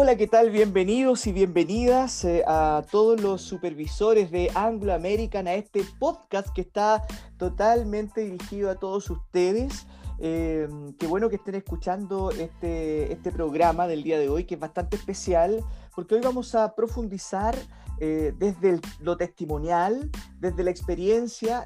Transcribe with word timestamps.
Hola, 0.00 0.14
¿qué 0.14 0.28
tal? 0.28 0.50
Bienvenidos 0.50 1.26
y 1.26 1.32
bienvenidas 1.32 2.24
eh, 2.24 2.44
a 2.46 2.84
todos 2.88 3.20
los 3.20 3.42
supervisores 3.42 4.30
de 4.30 4.48
Anglo 4.54 4.94
American 4.94 5.48
a 5.48 5.54
este 5.54 5.82
podcast 5.98 6.50
que 6.54 6.60
está 6.60 7.04
totalmente 7.36 8.20
dirigido 8.20 8.70
a 8.70 8.76
todos 8.76 9.10
ustedes. 9.10 9.88
Eh, 10.20 10.68
qué 11.00 11.08
bueno 11.08 11.28
que 11.28 11.34
estén 11.34 11.56
escuchando 11.56 12.30
este, 12.30 13.12
este 13.12 13.32
programa 13.32 13.88
del 13.88 14.04
día 14.04 14.20
de 14.20 14.28
hoy, 14.28 14.44
que 14.44 14.54
es 14.54 14.60
bastante 14.60 14.94
especial, 14.94 15.64
porque 15.96 16.14
hoy 16.14 16.20
vamos 16.20 16.54
a 16.54 16.76
profundizar 16.76 17.56
eh, 17.98 18.32
desde 18.38 18.80
lo 19.00 19.16
testimonial, 19.16 20.12
desde 20.38 20.62
la 20.62 20.70
experiencia, 20.70 21.64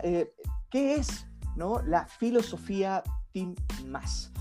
qué 0.71 0.95
es 0.95 1.27
¿no? 1.55 1.83
la 1.83 2.07
filosofía 2.07 3.03
Team 3.35 3.55
Más. 3.89 4.32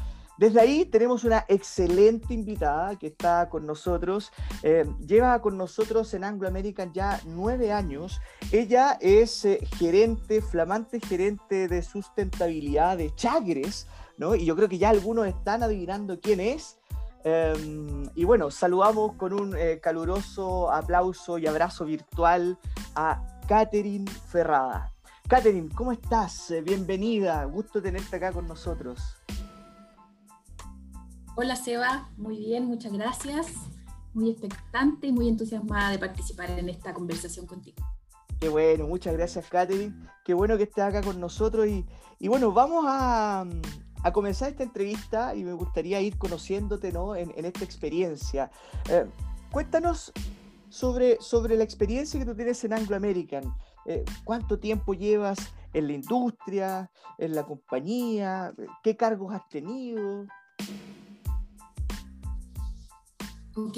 Desde 0.42 0.60
ahí 0.60 0.86
tenemos 0.86 1.24
una 1.24 1.46
excelente 1.48 2.34
invitada 2.34 2.98
que 2.98 3.06
está 3.06 3.48
con 3.48 3.68
nosotros. 3.68 4.32
Eh, 4.64 4.88
lleva 5.06 5.40
con 5.40 5.56
nosotros 5.56 6.16
en 6.16 6.24
Anglo 6.24 6.48
American 6.48 6.92
ya 6.94 7.22
nueve 7.28 7.72
años. 7.72 8.20
Ella 8.52 8.98
es 9.00 9.46
eh, 9.46 9.60
gerente, 9.78 10.42
flamante 10.42 11.00
gerente 11.00 11.68
de 11.68 11.84
sustentabilidad 11.84 12.98
de 12.98 13.14
Chagres, 13.14 13.86
¿no? 14.18 14.34
Y 14.34 14.46
yo 14.46 14.56
creo 14.56 14.68
que 14.68 14.80
ya 14.80 14.90
algunos 14.90 15.28
están 15.28 15.62
adivinando 15.62 16.20
quién 16.20 16.40
es. 16.40 16.80
Em, 17.24 18.10
y 18.16 18.24
bueno, 18.24 18.50
saludamos 18.50 19.14
con 19.18 19.40
un 19.40 19.56
eh, 19.56 19.80
caluroso 19.80 20.72
aplauso 20.72 21.38
y 21.38 21.46
abrazo 21.46 21.86
virtual 21.86 22.58
a 22.96 23.22
Catherine 23.48 24.10
Ferrada. 24.10 24.92
Catherine, 25.28 25.70
¿cómo 25.76 25.92
estás? 25.92 26.52
bienvenida, 26.64 27.46
gusto 27.46 27.80
tenerte 27.80 28.16
acá 28.16 28.32
con 28.32 28.48
nosotros. 28.48 29.21
Hola 31.34 31.56
Seba, 31.56 32.10
muy 32.18 32.38
bien, 32.38 32.66
muchas 32.66 32.92
gracias. 32.92 33.48
Muy 34.14 34.32
expectante 34.32 35.08
y 35.08 35.14
muy 35.14 35.30
entusiasmada 35.30 35.90
de 35.92 35.98
participar 35.98 36.52
en 36.52 36.68
esta 36.68 36.94
conversación 36.94 37.48
contigo. 37.48 37.78
Qué 38.38 38.50
bueno, 38.50 38.86
muchas 38.86 39.14
gracias 39.14 39.48
Katherine. 39.48 39.96
Qué 40.26 40.34
bueno 40.34 40.58
que 40.58 40.64
estés 40.64 40.84
acá 40.84 41.02
con 41.02 41.22
nosotros. 41.22 41.68
Y, 41.68 42.28
bueno, 42.28 42.52
vamos 42.52 42.84
a, 42.86 43.46
comenzar 44.12 44.50
esta 44.50 44.64
entrevista 44.64 45.34
y 45.34 45.46
me 45.46 45.54
gustaría 45.54 46.02
ir 46.02 46.18
conociéndote 46.18 46.92
¿no? 46.92 47.16
en, 47.16 47.46
esta 47.46 47.64
experiencia. 47.64 48.52
Eh, 48.90 49.06
cuéntanos 49.52 50.12
sobre, 50.68 51.18
sobre 51.22 51.56
la 51.56 51.64
experiencia 51.64 52.20
que 52.20 52.26
tú 52.26 52.36
tienes 52.36 52.62
en 52.66 52.74
Anglo 52.74 52.98
American. 52.98 53.56
Eh, 53.86 54.04
¿Cuánto 54.26 54.60
tiempo 54.60 54.94
llevas 54.94 55.38
en 55.74 55.88
la 55.88 55.94
industria, 55.94 56.92
en 57.18 57.36
la 57.36 57.44
compañía? 57.44 58.54
¿Qué 58.84 58.98
cargos 58.98 59.34
has 59.34 59.48
tenido? 59.48 60.26
Ok, 63.56 63.78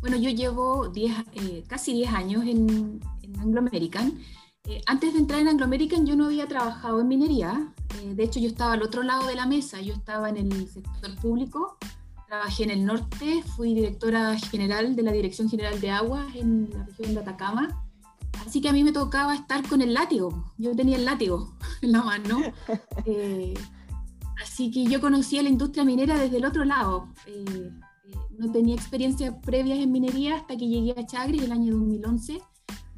bueno, 0.00 0.16
yo 0.16 0.30
llevo 0.30 0.92
eh, 0.94 1.64
casi 1.66 1.92
10 1.92 2.12
años 2.12 2.44
en, 2.44 3.00
Anglo 3.40 3.60
American. 3.60 4.18
Eh, 4.64 4.80
antes 4.86 5.12
de 5.12 5.20
entrar 5.20 5.40
en 5.40 5.48
Anglo 5.48 5.64
American 5.64 6.06
yo 6.06 6.14
no 6.16 6.26
había 6.26 6.46
trabajado 6.46 7.00
en 7.00 7.08
minería, 7.08 7.72
eh, 8.00 8.14
de 8.14 8.24
hecho 8.24 8.38
yo 8.38 8.48
estaba 8.48 8.72
al 8.72 8.82
otro 8.82 9.02
lado 9.02 9.26
de 9.26 9.34
la 9.34 9.46
mesa, 9.46 9.80
yo 9.80 9.94
estaba 9.94 10.28
en 10.28 10.36
el 10.36 10.68
sector 10.68 11.14
público, 11.16 11.78
trabajé 12.26 12.64
en 12.64 12.70
el 12.70 12.84
norte, 12.84 13.42
fui 13.56 13.74
directora 13.74 14.38
general 14.38 14.94
de 14.94 15.02
la 15.02 15.12
Dirección 15.12 15.48
General 15.48 15.80
de 15.80 15.90
Aguas 15.90 16.34
en 16.34 16.70
la 16.70 16.84
región 16.84 17.14
de 17.14 17.20
Atacama, 17.20 17.84
así 18.46 18.60
que 18.60 18.68
a 18.68 18.72
mí 18.72 18.84
me 18.84 18.92
tocaba 18.92 19.34
estar 19.34 19.66
con 19.66 19.80
el 19.80 19.94
látigo, 19.94 20.52
yo 20.58 20.74
tenía 20.76 20.96
el 20.96 21.04
látigo 21.06 21.54
en 21.82 21.92
la 21.92 22.02
mano. 22.02 22.38
así 24.42 24.70
que 24.70 24.84
yo 24.84 25.00
conocía 25.00 25.42
la 25.42 25.48
industria 25.48 25.84
minera 25.84 26.18
desde 26.18 26.36
el 26.36 26.44
otro 26.44 26.64
lado 26.64 27.08
no 28.38 28.52
tenía 28.52 28.74
experiencias 28.74 29.34
previas 29.42 29.78
en 29.78 29.90
minería 29.90 30.36
hasta 30.36 30.56
que 30.56 30.68
llegué 30.68 30.94
a 30.98 31.04
Chagre 31.04 31.38
en 31.38 31.44
el 31.44 31.52
año 31.52 31.74
2011. 31.74 32.40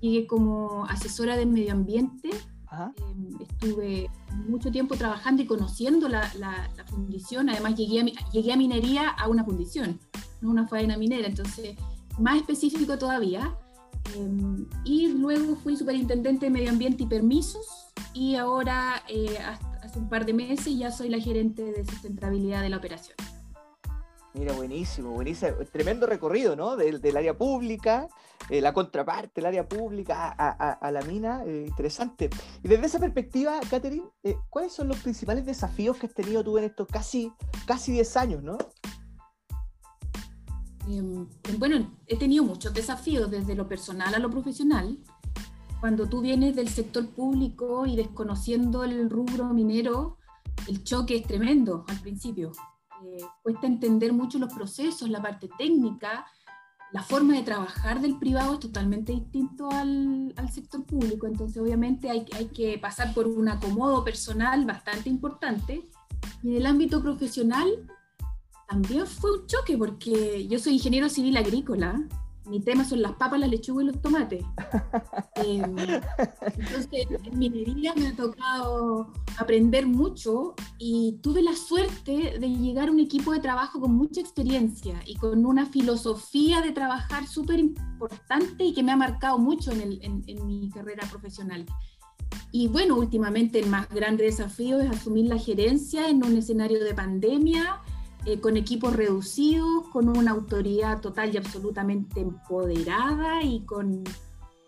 Llegué 0.01 0.27
como 0.27 0.85
asesora 0.87 1.37
de 1.37 1.47
medio 1.47 1.73
ambiente. 1.73 2.31
Em, 2.71 3.41
estuve 3.41 4.09
mucho 4.49 4.71
tiempo 4.71 4.97
trabajando 4.97 5.43
y 5.43 5.47
conociendo 5.47 6.09
la, 6.09 6.31
la, 6.39 6.71
fundición. 6.87 7.49
Además, 7.49 7.75
llegué 7.75 8.01
a, 8.01 8.31
llegué 8.31 8.53
a 8.53 8.57
minería 8.57 9.09
a 9.09 9.29
una 9.29 9.45
fundición, 9.45 9.99
no 10.41 10.51
una 10.51 10.69
faena 10.69 10.97
minera. 10.97 11.27
Entonces, 11.27 11.77
más 12.19 12.37
específico 12.37 12.99
todavía. 12.99 13.57
Em, 14.17 14.67
y 14.85 15.09
luego 15.09 15.57
fui 15.57 15.77
superintendente 15.77 16.47
de 16.47 16.51
medio 16.51 16.71
ambiente 16.71 17.05
y 17.05 17.07
permisos. 17.07 17.67
Y 18.15 18.37
ahora, 18.37 19.03
eh, 19.09 19.39
hace 19.83 19.99
un 19.99 20.09
par 20.09 20.27
de 20.27 20.35
meses, 20.35 20.77
ya 20.77 20.91
soy 20.91 21.09
la 21.09 21.19
gerente 21.19 21.65
de 21.65 21.85
sustentabilidad 21.85 22.63
de 22.63 22.69
la 22.69 22.77
operación. 22.77 23.17
Mira, 24.33 24.53
buenísimo, 24.53 25.11
buenísimo. 25.11 25.53
Tremendo 25.73 26.07
recorrido, 26.07 26.55
¿no? 26.55 26.77
Del, 26.77 27.17
área 27.17 27.37
pública, 27.37 28.09
eh, 28.49 28.61
la 28.61 28.73
contraparte, 28.73 29.41
el 29.41 29.47
área 29.47 29.69
pública 29.69 30.29
a, 30.29 30.91
la 30.93 31.03
mina. 31.03 31.43
Eh, 31.45 31.65
interesante. 31.67 32.31
Y 32.63 32.69
desde 32.69 32.87
esa 32.87 33.01
perspectiva, 33.01 33.59
Catherine, 33.69 34.07
eh, 34.23 34.37
¿cuáles 34.49 34.73
son 34.73 34.87
los 34.87 34.99
principales 34.99 35.45
desafíos 35.45 35.97
que 35.97 36.07
has 36.07 36.15
tenido 36.15 36.45
tú 36.45 36.59
en 36.59 36.65
estos 36.65 36.87
casi, 36.87 37.33
casi 37.67 37.91
10 37.91 38.17
años, 38.17 38.43
¿no? 38.45 38.57
Em, 40.89 41.27
bueno, 41.59 41.91
he 42.07 42.17
tenido 42.17 42.45
muchos 42.45 42.73
desafíos, 42.73 43.31
desde 43.31 43.57
lo 43.57 43.67
personal 43.69 44.15
a 44.15 44.21
lo 44.21 44.31
profesional. 44.31 44.97
Cuando 45.81 46.09
tú 46.09 46.21
vienes 46.21 46.55
del 46.55 46.69
sector 46.69 47.09
público 47.09 47.85
y 47.85 47.97
desconociendo 47.97 48.85
el 48.85 49.11
rubro 49.11 49.47
minero, 49.47 50.19
el 50.69 50.85
choque 50.85 51.17
es 51.17 51.27
tremendo 51.27 51.85
al 51.89 51.99
principio 52.01 52.53
eh, 53.05 53.25
cuesta 53.43 53.67
entender 53.67 54.13
mucho 54.13 54.39
los 54.39 54.53
procesos, 54.53 55.09
la 55.09 55.23
parte 55.23 55.49
técnica, 55.59 56.27
la 56.93 57.03
forma 57.03 57.35
de 57.35 57.43
trabajar 57.43 58.01
del 58.01 58.19
privado 58.19 58.55
es 58.55 58.61
totalmente 58.61 59.13
distinto 59.13 59.71
al, 59.71 60.35
sector 60.53 60.85
público, 60.85 61.27
entonces 61.27 61.61
obviamente 61.63 62.11
hay, 62.11 62.27
hay, 62.33 62.47
que 62.47 62.79
pasar 62.79 63.15
por 63.15 63.29
un 63.29 63.49
acomodo 63.49 64.03
personal 64.03 64.65
bastante 64.65 65.09
importante. 65.09 65.89
Y 66.43 66.51
en 66.51 66.57
el 66.57 66.67
ámbito 66.67 67.01
profesional 67.01 67.69
también 68.69 69.07
fue 69.07 69.39
un 69.39 69.47
choque 69.47 69.79
porque 69.79 70.47
yo 70.49 70.59
soy 70.59 70.75
ingeniero 70.75 71.09
civil 71.09 71.37
agrícola 71.37 72.03
mi 72.47 72.61
tema 72.61 72.85
son 72.85 73.03
las 73.03 73.13
papas, 73.13 73.41
la 73.41 73.47
lechuga 73.47 73.83
y 73.83 73.87
los 73.87 74.01
tomates. 74.01 74.45
Em, 75.37 75.77
entonces, 75.79 77.07
en 77.25 77.39
minería 77.39 77.95
me 77.95 78.09
ha 78.09 78.17
tocado 78.17 79.13
aprender 79.39 79.87
mucho 79.87 80.55
y 80.79 81.19
tuve 81.23 81.43
la 81.43 81.55
suerte 81.55 82.39
de 82.39 82.49
llegar 82.49 82.89
a 82.89 82.93
un 82.93 83.01
equipo 83.01 83.33
de 83.33 83.41
trabajo 83.41 83.81
con 83.81 83.95
mucha 83.95 84.21
experiencia 84.21 85.01
y 85.07 85.17
con 85.17 85.47
una 85.47 85.67
filosofía 85.67 86.61
de 86.61 86.73
trabajar 86.73 87.27
súper 87.27 87.59
importante 87.59 88.65
y 88.65 88.75
que 88.75 88.83
me 88.83 88.93
ha 88.93 88.97
marcado 88.97 89.39
mucho 89.39 89.73
en, 89.73 89.81
el, 89.81 90.25
en 90.27 90.47
mi 90.47 90.69
carrera 90.71 91.07
profesional. 91.11 91.65
Y 92.53 92.69
bueno, 92.69 92.97
últimamente 92.97 93.61
el 93.61 93.69
más 93.69 93.89
grande 93.89 94.25
desafío 94.25 94.81
es 94.81 94.91
asumir 94.91 95.27
la 95.27 95.39
gerencia 95.39 96.09
en 96.09 96.25
un 96.25 96.37
escenario 96.37 96.83
de 96.83 96.95
pandemia 96.95 97.81
eh, 98.27 98.41
con 98.41 98.57
equipos 98.57 98.95
reducidos, 98.95 99.89
con 99.93 100.09
una 100.09 100.33
autoridad 100.33 101.01
total 101.01 101.35
y 101.35 101.39
absolutamente 101.39 102.21
empoderada 102.21 103.43
y 103.43 103.61
con, 103.65 104.05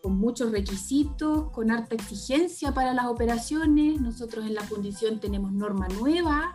con, 0.02 0.16
muchos 0.16 0.52
requisitos, 0.52 1.50
con 1.50 1.70
harta 1.70 1.94
exigencia 1.94 2.72
para 2.72 2.94
las 2.94 3.06
operaciones. 3.06 4.00
Nosotros 4.00 4.46
en 4.46 4.54
la 4.54 4.62
fundición 4.62 5.20
tenemos 5.20 5.52
norma 5.52 5.88
nueva 5.88 6.54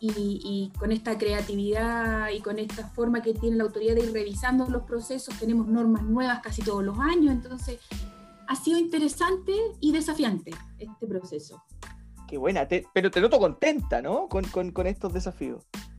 y, 0.00 0.72
con 0.78 0.92
esta 0.92 1.18
creatividad 1.18 2.30
y 2.30 2.40
con 2.40 2.58
esta 2.58 2.88
forma 2.88 3.20
que 3.20 3.34
tiene 3.34 3.56
la 3.56 3.64
autoridad 3.64 3.94
de 3.94 4.04
ir 4.04 4.12
revisando 4.12 4.66
los 4.66 4.84
procesos, 4.84 5.38
tenemos 5.38 5.66
normas 5.66 6.02
nuevas 6.04 6.40
casi 6.40 6.62
todos 6.62 6.82
los 6.82 6.98
años. 6.98 7.32
Entonces, 7.32 7.80
ha 8.48 8.56
sido 8.56 8.78
interesante 8.78 9.52
y 9.80 9.92
desafiante 9.92 10.52
este 10.78 11.06
proceso. 11.06 11.62
Qué 12.26 12.38
buena, 12.38 12.66
pero 12.94 13.10
te 13.10 13.20
noto 13.20 13.38
contenta, 13.38 14.00
¿no? 14.00 14.28
Con, 14.28 14.86
estos 14.86 15.12
desafíos 15.12 15.66
es 15.74 15.89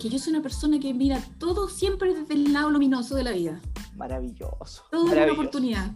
que 0.00 0.08
yo 0.08 0.18
soy 0.18 0.32
una 0.32 0.42
persona 0.42 0.80
que 0.80 0.92
mira 0.94 1.22
todo 1.38 1.68
siempre 1.68 2.14
desde 2.14 2.34
el 2.34 2.52
lado 2.52 2.70
luminoso 2.70 3.14
de 3.14 3.22
la 3.22 3.32
vida. 3.32 3.60
Maravilloso. 3.94 4.84
Todo 4.90 5.06
es 5.06 5.12
una 5.12 5.32
oportunidad. 5.32 5.92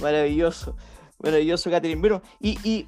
Maravilloso, 0.00 0.76
maravilloso, 1.18 1.68
Catherine. 1.68 2.00
Bueno, 2.00 2.22
y, 2.40 2.86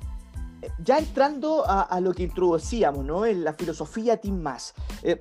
ya 0.85 0.99
entrando 0.99 1.65
a, 1.67 2.01
lo 2.01 2.13
que 2.13 2.23
introducíamos, 2.23 3.05
¿no? 3.05 3.27
En 3.27 3.45
la 3.45 3.55
filosofía 3.55 4.19
Team 4.19 4.41
Más. 4.41 4.75
Eh, 5.03 5.21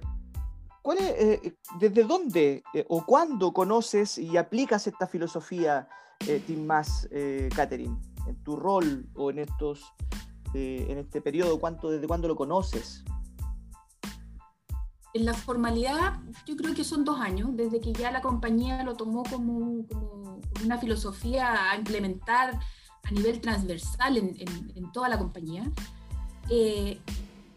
¿cuál 0.81 0.99
es, 0.99 1.11
eh, 1.17 1.57
¿Desde 1.79 2.03
dónde 2.03 2.61
eh, 2.73 2.85
o 2.89 3.05
cuándo 3.05 3.51
conoces 3.53 4.17
y 4.17 4.37
aplicas 4.37 4.85
esta 4.85 5.07
filosofía 5.07 5.87
Team 6.19 6.65
Más, 6.65 7.09
Catherine? 7.55 7.97
En 8.27 8.43
tu 8.43 8.55
rol 8.55 9.07
o 9.15 9.31
en 9.31 9.39
estos 9.39 9.93
en 10.53 10.97
este 10.97 11.21
periodo, 11.21 11.59
¿cuánto, 11.59 11.91
¿desde 11.91 12.07
cuándo 12.07 12.27
lo 12.27 12.35
conoces? 12.35 13.03
En 15.13 15.25
la 15.25 15.33
formalidad, 15.33 16.19
yo 16.45 16.55
creo 16.55 16.75
que 16.75 16.83
son 16.83 17.03
dos 17.03 17.19
años, 17.19 17.49
desde 17.53 17.79
que 17.79 17.93
ya 17.93 18.11
la 18.11 18.21
compañía 18.21 18.83
lo 18.83 18.95
tomó 18.95 19.23
como, 19.23 19.85
una 20.63 20.77
filosofía 20.77 21.71
a 21.71 21.77
implementar 21.77 22.59
a 23.03 23.11
nivel 23.11 23.41
transversal 23.41 24.17
en, 24.17 24.91
toda 24.91 25.09
la 25.09 25.17
compañía. 25.17 25.71
Eh, 26.49 26.99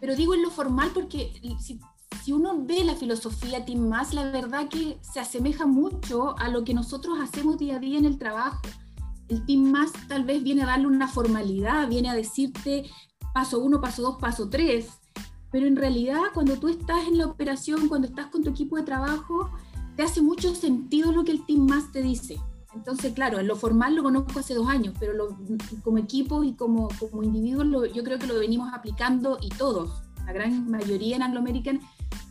pero 0.01 0.17
digo 0.17 0.35
en 0.35 0.43
lo 0.43 0.51
formal 0.51 0.91
porque 0.95 1.33
si, 1.61 1.79
si 2.23 2.33
uno 2.33 2.65
ve 2.65 2.85
la 2.85 2.95
filosofía 2.95 3.65
Team 3.65 3.89
Más, 3.89 4.15
la 4.15 4.31
verdad 4.31 4.69
que 4.69 4.99
se 5.01 5.21
asemeja 5.21 5.67
mucho 5.67 6.39
a 6.39 6.49
lo 6.49 6.65
que 6.65 6.75
nosotros 6.75 7.19
hacemos 7.21 7.59
día 7.59 7.77
a 7.77 7.79
día 7.81 7.99
en 7.99 8.05
el 8.05 8.19
trabajo. 8.19 8.61
El 9.29 9.45
Team 9.45 9.71
Más 9.71 9.93
tal 10.09 10.25
vez 10.25 10.43
viene 10.43 10.63
a 10.63 10.67
darle 10.67 10.87
una 10.87 11.09
formalidad, 11.09 11.89
viene 11.89 12.11
a 12.11 12.15
decirte 12.15 12.91
paso 13.35 13.61
uno, 13.61 13.81
paso 13.81 14.03
dos, 14.03 14.17
paso 14.21 14.49
tres, 14.49 14.89
pero 15.53 15.67
en 15.67 15.77
realidad 15.77 16.23
cuando 16.35 16.57
tú 16.57 16.69
estás 16.69 17.07
en 17.07 17.19
la 17.19 17.27
operación, 17.27 17.89
cuando 17.89 18.09
estás 18.09 18.27
con 18.27 18.43
tu 18.43 18.51
equipo 18.51 18.77
de 18.77 18.83
trabajo, 18.83 19.51
te 19.95 20.03
hace 20.03 20.23
mucho 20.23 20.55
sentido 20.55 21.13
lo 21.13 21.23
que 21.23 21.33
el 21.33 21.45
Team 21.45 21.67
Más 21.67 21.93
te 21.93 22.03
dice. 22.03 22.41
Entonces, 22.75 23.13
claro, 23.13 23.39
en 23.39 23.47
lo 23.47 23.55
formal 23.55 23.95
lo 23.95 24.03
conozco 24.03 24.41
hace 24.41 24.55
dos 24.55 24.67
años, 24.67 24.95
pero 24.99 25.37
como 25.85 25.99
equipo 25.99 26.43
y 26.43 26.55
como, 26.55 26.89
como 26.99 27.23
individuos 27.23 27.93
yo 27.93 28.03
creo 28.03 28.19
que 28.19 28.27
lo 28.27 28.39
venimos 28.39 28.73
aplicando 28.73 29.39
y 29.43 29.51
todos, 29.51 30.03
la 30.25 30.33
gran 30.33 30.71
mayoría 30.71 31.17
en 31.17 31.23
Anglo 31.23 31.41
American, 31.41 31.81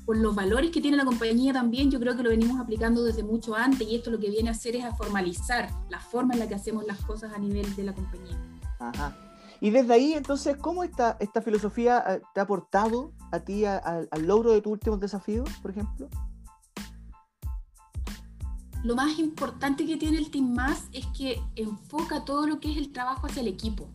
por 0.03 0.17
los 0.17 0.33
valores 0.33 0.71
que 0.71 0.81
tiene 0.81 0.97
la 0.97 1.05
compañía 1.05 1.53
también, 1.53 1.91
yo 1.91 1.99
creo 1.99 2.17
que 2.17 2.23
lo 2.23 2.29
venimos 2.29 2.59
aplicando 2.59 3.03
desde 3.03 3.21
mucho 3.21 3.55
antes 3.55 3.87
y 3.87 3.95
esto 3.95 4.09
lo 4.09 4.19
que 4.19 4.31
viene 4.31 4.49
a 4.49 4.53
hacer 4.53 4.75
es 4.75 4.83
a 4.83 4.95
formalizar 4.95 5.69
la 5.89 5.99
forma 5.99 6.33
en 6.33 6.39
la 6.39 6.47
que 6.47 6.55
hacemos 6.55 6.85
las 6.87 6.99
cosas 7.01 7.31
a 7.35 7.37
nivel 7.37 7.75
de 7.75 7.83
la 7.83 7.93
compañía. 7.93 8.37
Ajá. 8.79 9.30
Y 9.61 9.69
desde 9.69 9.93
ahí, 9.93 10.13
entonces, 10.13 10.57
¿cómo 10.57 10.83
esta, 10.83 11.15
esta 11.21 11.41
filosofía 11.41 12.03
eh, 12.07 12.21
te 12.33 12.41
ha 12.41 12.43
aportado 12.43 13.13
a 13.31 13.39
ti 13.39 13.63
al 13.63 14.09
logro 14.21 14.51
de 14.51 14.61
tus 14.61 14.73
últimos 14.73 14.99
desafíos, 14.99 15.49
por 15.61 15.71
ejemplo? 15.71 16.09
lo 18.83 18.95
más 18.95 19.19
importante 19.19 19.85
que 19.85 19.97
tiene 19.97 20.17
el 20.17 20.31
Team 20.31 20.53
Más 20.53 20.87
es 20.91 21.05
que 21.07 21.41
enfoca 21.55 22.25
todo 22.25 22.47
lo 22.47 22.59
que 22.59 22.71
es 22.71 22.77
el 22.77 22.91
trabajo 22.91 23.27
hacia 23.27 23.41
el 23.41 23.47
equipo, 23.47 23.89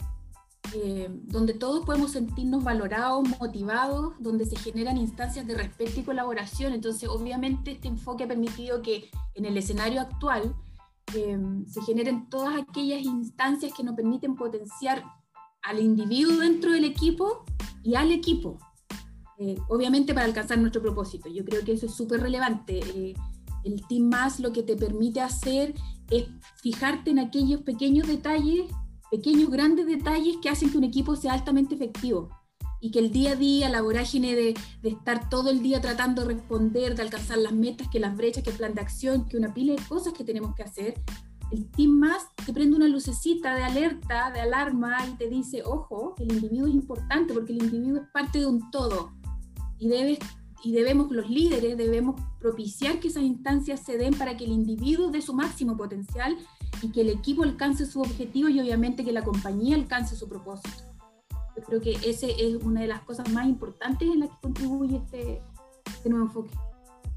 eh, 0.75 1.09
donde 1.25 1.55
todos 1.55 1.85
podemos 1.85 2.13
sentirnos 2.13 2.63
valorados, 2.63 3.29
motivados, 3.41 4.15
donde 4.21 4.47
se 4.47 4.57
generan 4.57 4.97
instancias 4.97 5.47
de 5.47 5.57
respeto 5.57 6.01
y 6.01 6.05
colaboración. 6.05 6.73
Entonces, 6.73 7.09
obviamente, 7.09 7.73
este 7.73 7.89
enfoque 7.89 8.25
ha 8.25 8.29
permitido 8.29 8.83
que 8.83 9.11
en 9.35 9.45
el 9.45 9.57
escenario 9.57 10.01
actual 10.01 10.55
eh, 11.15 11.39
se 11.67 11.83
generen 11.83 12.29
todas 12.29 12.57
aquellas 12.57 13.03
instancias 13.03 13.73
que 13.77 13.83
nos 13.83 13.97
permiten 13.97 14.37
potenciar 14.37 15.05
al 15.67 15.81
individuo 15.81 16.39
dentro 16.39 16.73
del 16.73 16.85
equipo 16.85 17.45
y 17.83 17.95
al 17.95 18.13
equipo. 18.13 18.59
Eh, 19.39 19.57
obviamente 19.69 20.15
para 20.15 20.27
alcanzar 20.27 20.59
nuestro 20.59 20.81
propósito. 20.81 21.29
Yo 21.29 21.45
creo 21.45 21.63
que 21.65 21.73
eso 21.73 21.87
es 21.87 21.95
súper 21.95 22.21
relevante 22.21 23.15
el 23.67 23.87
Team 23.89 24.05
Más 24.05 24.41
lo 24.41 24.53
que 24.53 24.63
te 24.63 24.77
permite 24.77 25.21
hacer 25.21 25.75
es 26.11 26.27
fijarte 26.63 27.11
en 27.11 27.19
aquellos 27.19 27.63
pequeños 27.63 28.07
detalles, 28.07 28.67
pequeños 29.11 29.51
grandes 29.51 29.87
detalles 29.87 30.37
que 30.41 30.49
hacen 30.49 30.71
que 30.71 30.79
un 30.79 30.85
equipo 30.85 31.17
sea 31.17 31.33
altamente 31.33 31.75
efectivo 31.75 32.31
y 32.81 32.91
que 32.91 33.01
el 33.01 33.11
día 33.11 33.33
a 33.33 33.37
día, 33.37 33.69
la 33.69 33.83
vorágine 33.83 34.35
de, 34.35 34.55
estar 34.83 35.29
todo 35.29 35.51
el 35.51 35.63
día 35.63 35.81
tratando 35.81 36.23
de 36.23 36.35
responder, 36.35 36.95
de 36.95 37.03
alcanzar 37.03 37.39
las 37.39 37.53
metas, 37.53 37.89
que 37.89 37.99
las 37.99 38.17
brechas, 38.17 38.45
que 38.45 38.51
el 38.51 38.57
plan 38.57 38.75
de 38.75 38.83
acción, 38.83 39.27
que 39.27 39.37
una 39.37 39.53
pila 39.53 39.75
de 39.75 39.83
cosas 39.89 40.13
que 40.13 40.25
tenemos 40.25 40.55
que 40.55 40.63
hacer, 40.63 40.95
el 41.51 41.71
Team 41.71 41.93
Más 41.93 42.29
te 42.45 42.53
prende 42.53 42.77
una 42.77 42.89
lucecita 42.89 43.55
de 43.55 43.63
alerta, 43.63 44.31
de 44.31 44.41
alarma 44.41 44.97
y 45.07 45.17
te 45.17 45.29
dice, 45.29 45.63
ojo, 45.65 46.15
el 46.19 46.33
individuo 46.33 46.67
es 46.67 46.75
importante 46.75 47.33
porque 47.33 47.53
el 47.53 47.63
individuo 47.63 48.03
es 48.03 48.09
parte 48.13 48.41
de 48.41 48.47
un 48.47 48.71
todo 48.71 49.13
y 49.79 49.89
debes 49.89 50.19
y 50.63 50.73
debemos, 50.73 51.13
los 51.13 51.31
líderes, 51.31 51.77
debemos 51.77 52.21
propiciar 52.41 52.99
que 52.99 53.09
esas 53.09 53.23
instancias 53.23 53.81
se 53.81 53.99
den 53.99 54.15
para 54.15 54.37
que 54.37 54.45
el 54.45 54.51
individuo 54.51 55.11
dé 55.11 55.23
su 55.23 55.33
máximo 55.33 55.77
potencial 55.77 56.37
y 56.83 56.91
que 56.91 57.03
el 57.03 57.11
equipo 57.11 57.45
alcance 57.45 57.87
su 57.87 58.01
objetivo 58.01 58.49
y 58.49 58.59
obviamente 58.61 59.05
que 59.05 59.13
la 59.13 59.23
compañía 59.23 59.77
alcance 59.77 60.17
su 60.17 60.29
propósito. 60.29 60.83
Yo 61.57 61.63
creo 61.63 61.81
que 61.81 61.93
esa 62.05 62.27
es 62.27 62.57
una 62.65 62.81
de 62.81 62.89
las 62.89 63.03
cosas 63.03 63.31
más 63.31 63.47
importantes 63.47 64.09
en 64.09 64.21
las 64.21 64.31
que 64.31 64.37
contribuye 64.43 64.97
este, 64.97 65.41
este 65.87 66.09
nuevo 66.11 66.27
enfoque. 66.27 66.51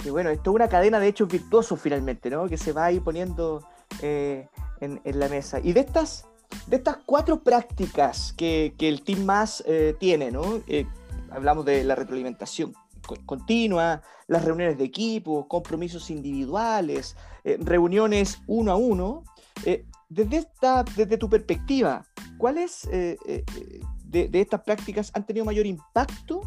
Y 0.05 0.11
bueno, 0.11 0.29
esto 0.29 0.51
es 0.51 0.55
una 0.55 0.69
cadena 0.69 0.99
de 0.99 1.07
hechos 1.07 1.27
virtuosos 1.27 1.79
finalmente, 1.81 2.29
¿no? 2.29 2.47
Que 2.47 2.57
se 2.57 2.71
va 2.71 2.85
ahí 2.85 2.99
poniendo 2.99 3.63
eh, 4.01 4.47
en, 4.81 5.01
en, 5.03 5.19
la 5.19 5.30
mesa. 5.30 5.59
Y 5.59 5.74
de 5.74 5.81
estas, 5.81 6.25
de 6.68 6.77
estas 6.77 6.97
cuatro 7.06 7.44
prácticas 7.44 8.33
que, 8.33 8.74
que 8.77 8.89
el 8.89 9.03
Team 9.03 9.25
Más 9.25 9.63
eh, 9.65 9.95
tiene, 10.00 10.31
¿no? 10.31 10.62
Eh, 10.68 10.86
hablamos 11.31 11.65
de 11.65 11.83
la 11.83 11.95
retroalimentación 11.95 12.74
continua, 13.25 14.01
las 14.27 14.44
reuniones 14.44 14.77
de 14.77 14.83
equipo, 14.86 15.47
compromisos 15.47 16.09
individuales, 16.09 17.15
eh, 17.44 17.57
reuniones 17.59 18.39
uno 18.47 18.71
a 18.71 18.75
uno. 18.75 19.24
Eh, 19.65 19.86
desde, 20.09 20.38
esta, 20.38 20.83
desde 20.95 21.18
tu 21.18 21.30
perspectiva, 21.30 22.06
¿cuáles 22.38 22.88
eh, 22.91 23.18
de, 24.06 24.27
de, 24.27 24.41
estas 24.41 24.62
prácticas 24.62 25.12
han 25.13 25.25
tenido 25.25 25.45
mayor 25.45 25.65
impacto 25.65 26.41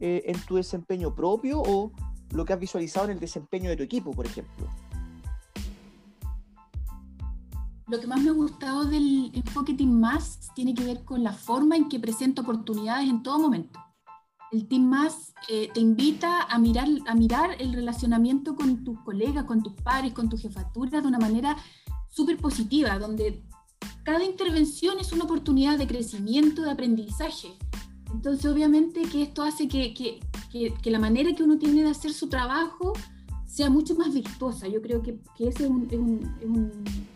en 0.00 0.38
tu 0.40 0.56
desempeño 0.56 1.14
propio 1.14 1.62
o 1.64 1.92
lo 2.32 2.44
que 2.44 2.52
has 2.52 2.60
visualizado 2.60 3.06
en 3.06 3.12
el 3.12 3.20
desempeño 3.20 3.70
de 3.70 3.76
tu 3.76 3.82
equipo, 3.82 4.10
por 4.10 4.26
ejemplo? 4.26 4.68
Lo 7.94 8.00
que 8.00 8.08
más 8.08 8.20
me 8.20 8.30
ha 8.30 8.32
gustado 8.32 8.86
del 8.86 9.30
enfoque 9.34 9.72
Team 9.72 9.92
Más 10.00 10.50
tiene 10.56 10.74
que 10.74 10.82
ver 10.82 11.04
con 11.04 11.22
la 11.22 11.32
forma 11.32 11.76
en 11.76 11.88
que 11.88 12.00
presenta 12.00 12.42
oportunidades 12.42 13.08
en 13.08 13.22
todo 13.22 13.38
momento 13.38 13.78
el 14.50 14.66
Team 14.66 14.82
Más 14.82 15.32
eh, 15.48 15.68
te 15.72 15.78
invita 15.78 16.42
a 16.42 16.58
mirar, 16.58 16.88
a 17.06 17.14
mirar 17.14 17.56
el 17.60 17.72
relacionamiento 17.72 18.56
con 18.56 18.82
tus 18.82 18.98
colegas, 19.00 19.44
con 19.44 19.62
tus 19.62 19.74
pares, 19.74 20.12
con 20.12 20.28
tu 20.28 20.36
jefatura 20.36 21.00
de 21.00 21.06
una 21.06 21.18
manera 21.18 21.56
súper 22.08 22.36
positiva, 22.36 22.98
donde 22.98 23.44
cada 24.04 24.24
intervención 24.24 24.98
es 24.98 25.12
una 25.12 25.24
oportunidad 25.24 25.78
de 25.78 25.86
crecimiento, 25.86 26.62
de 26.62 26.72
aprendizaje. 26.72 27.48
Entonces, 28.12 28.46
obviamente 28.50 29.02
que 29.02 29.22
esto 29.22 29.44
hace 29.44 29.68
que, 29.68 29.94
que, 29.94 30.20
que, 30.82 30.90
la 30.90 30.98
manera 30.98 31.32
que 31.32 31.44
uno 31.44 31.58
tiene 31.58 31.82
de 31.82 31.90
hacer 31.90 32.12
su 32.12 32.28
trabajo 32.28 32.92
sea 33.46 33.70
mucho 33.70 33.94
más 33.94 34.12
virtuosa. 34.12 34.68
Yo 34.68 34.82
creo 34.82 35.02
que, 35.02 35.20
ese 35.38 35.64
es 35.64 35.70
un, 35.70 35.88
es 35.90 35.98
un, 35.98 36.32
un, 36.42 37.13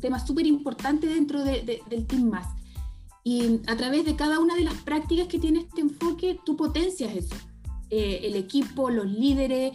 tema 0.00 0.24
súper 0.24 0.46
importante 0.46 1.06
dentro 1.06 1.42
de, 1.42 1.82
del 1.88 2.06
Team 2.06 2.28
Más. 2.28 2.46
Y 3.24 3.60
a 3.66 3.76
través 3.76 4.04
de 4.04 4.14
cada 4.14 4.38
una 4.38 4.54
de 4.54 4.62
las 4.62 4.74
prácticas 4.74 5.26
que 5.26 5.38
tiene 5.38 5.60
este 5.60 5.80
enfoque, 5.80 6.38
tú 6.44 6.56
potencias 6.56 7.14
eso. 7.14 7.34
Eh, 7.90 8.20
el 8.24 8.36
equipo, 8.36 8.90
los 8.90 9.06
líderes, 9.06 9.72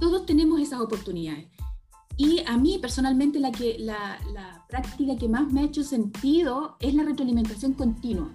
todos 0.00 0.24
tenemos 0.26 0.60
esas 0.60 0.80
oportunidades. 0.80 1.46
Y 2.16 2.40
a 2.46 2.56
mí 2.56 2.78
personalmente 2.80 3.38
la, 3.38 3.52
que, 3.52 3.76
la, 3.78 4.18
la 4.32 4.64
práctica 4.68 5.16
que 5.16 5.28
más 5.28 5.52
me 5.52 5.60
ha 5.60 5.64
hecho 5.64 5.84
sentido 5.84 6.76
es 6.80 6.94
la 6.94 7.02
retroalimentación 7.02 7.74
continua. 7.74 8.30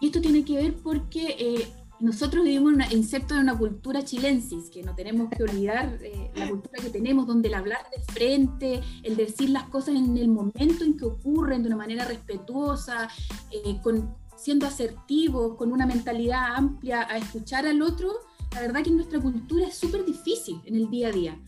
Y 0.00 0.06
esto 0.06 0.20
tiene 0.20 0.44
que 0.44 0.56
ver 0.56 0.74
porque 0.74 1.36
eh, 1.38 1.68
nosotros 2.00 2.44
vivimos 2.44 2.72
una, 2.72 2.92
inserto 2.92 3.34
de 3.34 3.40
una 3.40 3.56
cultura 3.56 4.04
chilensis, 4.04 4.70
que 4.70 4.82
no 4.82 4.94
tenemos 4.94 5.30
que 5.30 5.42
olvidar 5.42 5.98
eh, 6.02 6.30
la 6.34 6.48
cultura 6.48 6.82
que 6.82 6.90
tenemos, 6.90 7.26
donde 7.26 7.48
el 7.48 7.54
hablar 7.54 7.86
de 7.94 8.12
frente, 8.12 8.82
el 9.02 9.16
decir 9.16 9.50
las 9.50 9.64
cosas 9.64 9.94
en 9.94 10.16
el 10.16 10.28
momento 10.28 10.84
en 10.84 10.96
que 10.96 11.04
ocurren 11.04 11.62
de 11.62 11.68
una 11.68 11.76
manera 11.76 12.04
respetuosa, 12.04 13.08
eh, 13.50 13.80
con, 13.82 14.14
siendo 14.36 14.66
asertivos, 14.66 15.56
con 15.56 15.72
una 15.72 15.86
mentalidad 15.86 16.54
amplia 16.54 17.06
a 17.08 17.16
escuchar 17.16 17.66
al 17.66 17.80
otro, 17.82 18.12
la 18.52 18.60
verdad 18.60 18.82
que 18.82 18.90
en 18.90 18.96
nuestra 18.96 19.20
cultura 19.20 19.66
es 19.66 19.76
súper 19.76 20.04
difícil 20.04 20.60
en 20.64 20.76
el 20.76 20.90
día 20.90 21.08
a 21.08 21.12
día. 21.12 21.40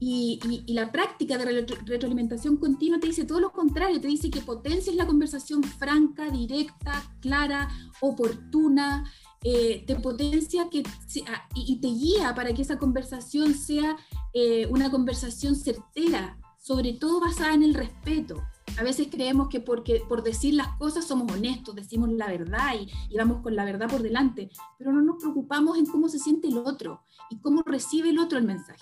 Y, 0.00 0.38
y, 0.66 0.74
la 0.74 0.92
práctica 0.92 1.38
de 1.38 1.64
retroalimentación 1.86 2.58
continua 2.58 2.98
te 2.98 3.06
dice 3.06 3.24
todo 3.24 3.40
lo 3.40 3.52
contrario, 3.52 4.00
te 4.00 4.08
dice 4.08 4.28
que 4.28 4.40
potencias 4.40 4.94
la 4.96 5.06
conversación 5.06 5.62
franca, 5.62 6.28
directa, 6.28 7.02
clara, 7.20 7.70
oportuna, 8.00 9.10
eh, 9.46 9.84
te 9.86 9.96
potencia 9.96 10.70
que, 10.70 10.82
ah, 11.28 11.48
y, 11.54 11.76
te 11.76 11.88
guía 11.88 12.34
para 12.34 12.54
que 12.54 12.62
esa 12.62 12.78
conversación 12.78 13.52
sea 13.52 13.94
eh, 14.32 14.66
una 14.70 14.90
conversación 14.90 15.54
certera, 15.54 16.38
sobre 16.58 16.94
todo 16.94 17.20
basada 17.20 17.52
en 17.52 17.62
el 17.62 17.74
respeto. 17.74 18.42
A 18.78 18.82
veces 18.82 19.08
creemos 19.10 19.48
que 19.50 19.60
porque, 19.60 20.02
por 20.08 20.22
decir 20.22 20.54
las 20.54 20.68
cosas 20.78 21.06
somos 21.06 21.30
honestos, 21.30 21.74
decimos 21.74 22.10
la 22.12 22.28
verdad 22.28 22.74
y, 22.80 23.16
vamos 23.18 23.42
con 23.42 23.54
la 23.54 23.66
verdad 23.66 23.90
por 23.90 24.02
delante, 24.02 24.48
pero 24.78 24.92
no 24.92 25.02
nos 25.02 25.22
preocupamos 25.22 25.76
en 25.76 25.84
cómo 25.84 26.08
se 26.08 26.18
siente 26.18 26.48
el 26.48 26.56
otro 26.56 27.02
y 27.28 27.38
cómo 27.38 27.62
recibe 27.66 28.08
el 28.08 28.18
otro 28.18 28.38
el 28.38 28.44
mensaje. 28.44 28.80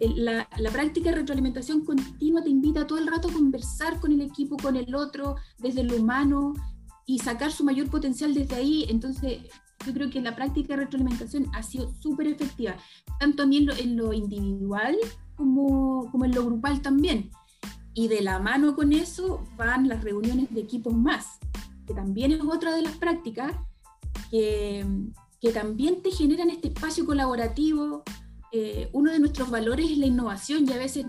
La, 0.00 0.48
la, 0.58 0.70
práctica 0.70 1.10
de 1.10 1.16
retroalimentación 1.16 1.84
continua 1.84 2.42
te 2.42 2.50
invita 2.50 2.86
todo 2.86 2.98
el 2.98 3.06
rato 3.06 3.28
a 3.28 3.32
conversar 3.32 3.98
con 4.00 4.12
el 4.12 4.20
equipo, 4.20 4.56
con 4.58 4.76
el 4.76 4.94
otro, 4.94 5.36
desde 5.58 5.84
lo 5.84 5.96
humano, 5.96 6.52
y 7.06 7.18
sacar 7.18 7.52
su 7.52 7.64
mayor 7.64 7.88
potencial 7.88 8.34
desde 8.34 8.56
ahí. 8.56 8.86
Entonces, 8.88 9.38
yo 9.86 9.92
creo 9.92 10.10
que 10.10 10.20
la 10.20 10.36
práctica 10.36 10.74
de 10.74 10.84
retroalimentación 10.84 11.46
ha 11.54 11.62
sido 11.62 11.92
súper 12.00 12.26
efectiva, 12.26 12.76
tanto 13.18 13.42
a 13.42 13.46
en 13.46 13.96
lo, 13.96 14.12
individual 14.12 14.96
como, 15.36 16.10
como, 16.10 16.24
en 16.24 16.34
lo 16.34 16.44
grupal 16.44 16.82
también. 16.82 17.30
Y 17.94 18.08
de 18.08 18.20
la 18.20 18.38
mano 18.38 18.76
con 18.76 18.92
eso 18.92 19.44
van 19.56 19.88
las 19.88 20.04
reuniones 20.04 20.52
de 20.52 20.60
equipos 20.60 20.94
más, 20.94 21.38
que 21.86 21.94
también 21.94 22.32
es 22.32 22.40
otra 22.42 22.74
de 22.74 22.82
las 22.82 22.96
prácticas 22.96 23.52
que, 24.30 24.86
que 25.40 25.52
también 25.52 26.02
te 26.02 26.10
generan 26.10 26.50
este 26.50 26.68
espacio 26.68 27.06
colaborativo. 27.06 28.04
Eh, 28.52 28.90
uno 28.92 29.10
de 29.10 29.18
nuestros 29.18 29.50
valores 29.50 29.90
es 29.90 29.98
la 29.98 30.06
innovación 30.06 30.68
y 30.68 30.72
a 30.72 30.78
veces 30.78 31.06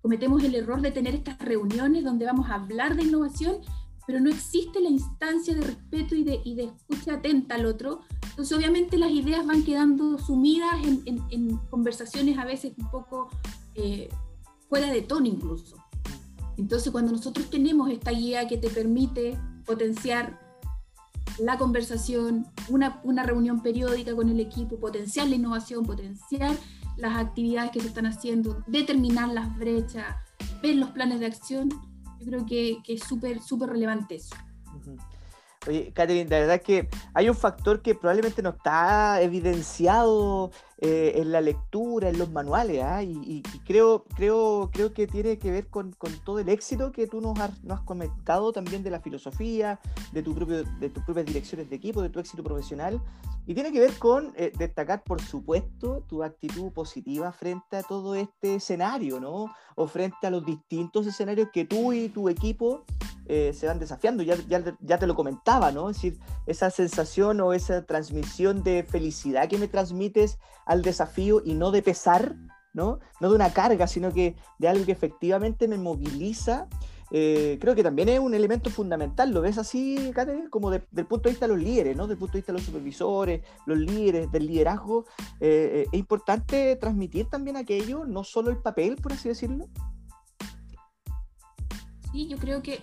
cometemos 0.00 0.42
el 0.42 0.54
error 0.54 0.80
de 0.80 0.90
tener 0.90 1.14
estas 1.14 1.38
reuniones 1.38 2.04
donde 2.04 2.26
vamos 2.26 2.50
a 2.50 2.54
hablar 2.54 2.96
de 2.96 3.04
innovación, 3.04 3.58
pero 4.12 4.24
no 4.24 4.28
existe 4.28 4.78
la 4.78 4.90
instancia 4.90 5.54
de 5.54 5.62
respeto 5.62 6.14
y 6.14 6.22
de, 6.22 6.42
y 6.44 6.54
de 6.54 6.64
escucha 6.64 7.14
atenta 7.14 7.54
al 7.54 7.64
otro. 7.64 8.02
Entonces, 8.28 8.54
obviamente, 8.54 8.98
las 8.98 9.10
ideas 9.10 9.46
van 9.46 9.64
quedando 9.64 10.18
sumidas 10.18 10.74
en, 10.84 11.24
en, 11.30 11.56
conversaciones 11.70 12.36
a 12.36 12.44
veces 12.44 12.74
un 12.76 12.90
poco 12.90 13.30
eh, 13.74 14.10
fuera 14.68 14.92
de 14.92 15.00
tono 15.00 15.24
incluso. 15.24 15.76
Entonces, 16.58 16.92
cuando 16.92 17.10
nosotros 17.10 17.48
tenemos 17.48 17.88
esta 17.88 18.10
guía 18.10 18.46
que 18.46 18.58
te 18.58 18.68
permite 18.68 19.38
potenciar 19.64 20.38
la 21.38 21.56
conversación, 21.56 22.46
una, 22.68 23.00
una 23.04 23.22
reunión 23.22 23.62
periódica 23.62 24.14
con 24.14 24.28
el 24.28 24.40
equipo, 24.40 24.78
potenciar 24.78 25.26
la 25.28 25.36
innovación, 25.36 25.86
potenciar 25.86 26.54
las 26.98 27.16
actividades 27.16 27.70
que 27.70 27.80
se 27.80 27.88
están 27.88 28.04
haciendo, 28.04 28.62
determinar 28.66 29.30
las 29.30 29.56
brechas, 29.56 30.16
ver 30.62 30.76
los 30.76 30.90
planes 30.90 31.18
de 31.18 31.24
acción, 31.24 31.70
yo 32.22 32.30
creo 32.30 32.46
que, 32.46 32.78
que 32.84 32.94
es 32.94 33.02
súper, 33.02 33.40
súper 33.40 33.70
relevante 33.70 34.16
eso. 34.16 34.34
Oye, 35.66 35.92
Catherine, 35.94 36.28
la 36.28 36.38
verdad 36.40 36.56
es 36.56 36.62
que 36.62 36.88
hay 37.14 37.28
un 37.28 37.36
factor 37.36 37.82
que 37.82 37.94
probablemente 37.94 38.42
no 38.42 38.50
está 38.50 39.20
evidenciado 39.22 40.50
eh, 40.84 41.20
en 41.20 41.30
la 41.30 41.40
lectura, 41.40 42.08
en 42.08 42.18
los 42.18 42.32
manuales, 42.32 42.82
¿ah? 42.82 43.04
y, 43.04 43.40
creo, 43.64 44.02
creo, 44.16 44.68
creo 44.72 44.92
que 44.92 45.06
tiene 45.06 45.38
que 45.38 45.52
ver 45.52 45.68
con, 45.68 45.94
todo 46.24 46.40
el 46.40 46.48
éxito 46.48 46.90
que 46.90 47.06
tú 47.06 47.20
nos 47.20 47.38
has, 47.38 47.62
nos 47.62 47.78
has, 47.78 47.84
comentado 47.84 48.52
también 48.52 48.82
de 48.82 48.90
la 48.90 48.98
filosofía, 48.98 49.78
de, 50.10 50.24
tu 50.24 50.34
propio, 50.34 50.64
de 50.64 50.90
tus 50.90 51.04
propias 51.04 51.26
direcciones 51.26 51.70
de 51.70 51.76
equipo, 51.76 52.02
de 52.02 52.08
tu 52.08 52.18
éxito 52.18 52.42
profesional, 52.42 53.00
y 53.46 53.54
tiene 53.54 53.70
que 53.70 53.78
ver 53.78 53.96
con 54.00 54.32
eh, 54.34 54.52
destacar, 54.58 55.04
por 55.04 55.22
supuesto, 55.22 56.02
tu 56.08 56.24
actitud 56.24 56.72
positiva 56.72 57.30
frente 57.30 57.76
a 57.76 57.84
todo 57.84 58.16
este 58.16 58.56
escenario, 58.56 59.20
¿no? 59.20 59.54
O 59.76 59.86
frente 59.86 60.26
a 60.26 60.30
los 60.30 60.44
distintos 60.44 61.06
escenarios 61.06 61.50
que 61.52 61.64
tú 61.64 61.92
y 61.92 62.08
tu 62.08 62.28
equipo 62.28 62.84
eh, 63.26 63.52
se 63.54 63.66
van 63.66 63.78
desafiando. 63.78 64.22
Ya, 64.22 64.36
ya, 64.48 64.76
ya, 64.80 64.98
te 64.98 65.06
lo 65.06 65.14
comentaba, 65.14 65.70
¿no? 65.70 65.90
Es 65.90 65.96
decir, 65.96 66.18
esa 66.46 66.70
sensación 66.70 67.40
o 67.40 67.52
esa 67.52 67.86
transmisión 67.86 68.62
de 68.62 68.82
felicidad 68.82 69.48
que 69.48 69.58
me 69.58 69.68
transmites 69.68 70.38
al 70.72 70.82
desafío 70.82 71.42
y 71.44 71.54
no 71.54 71.70
de 71.70 71.82
pesar, 71.82 72.34
¿no? 72.74 72.98
No 73.20 73.28
de 73.28 73.34
una 73.34 73.52
carga, 73.52 73.86
sino 73.86 74.12
que 74.12 74.36
de 74.58 74.68
algo 74.68 74.84
que 74.84 74.92
efectivamente 74.92 75.68
me 75.68 75.78
moviliza. 75.78 76.68
Eh, 77.14 77.58
creo 77.60 77.74
que 77.74 77.82
también 77.82 78.08
es 78.08 78.18
un 78.18 78.32
elemento 78.32 78.70
fundamental. 78.70 79.30
¿Lo 79.30 79.42
ves 79.42 79.58
así, 79.58 80.10
Catherine? 80.14 80.48
Como 80.48 80.70
del 80.70 80.82
punto 81.06 81.28
de 81.28 81.30
vista 81.30 81.46
de 81.46 81.52
los 81.52 81.62
líderes, 81.62 81.94
¿no? 81.94 82.06
Del 82.06 82.16
punto 82.16 82.32
de 82.32 82.38
vista 82.38 82.52
de 82.52 82.58
los 82.58 82.66
supervisores, 82.66 83.42
los 83.66 83.76
líderes, 83.76 84.32
del 84.32 84.46
liderazgo. 84.46 85.04
Eh, 85.38 85.86
es 85.92 85.98
importante 85.98 86.74
transmitir 86.76 87.26
también 87.26 87.56
aquello, 87.56 88.06
no 88.06 88.24
solo 88.24 88.50
el 88.50 88.56
papel, 88.56 88.96
por 88.96 89.12
así 89.12 89.28
decirlo. 89.28 89.68
Sí, 92.12 92.28
yo 92.28 92.38
creo 92.38 92.62
que, 92.62 92.80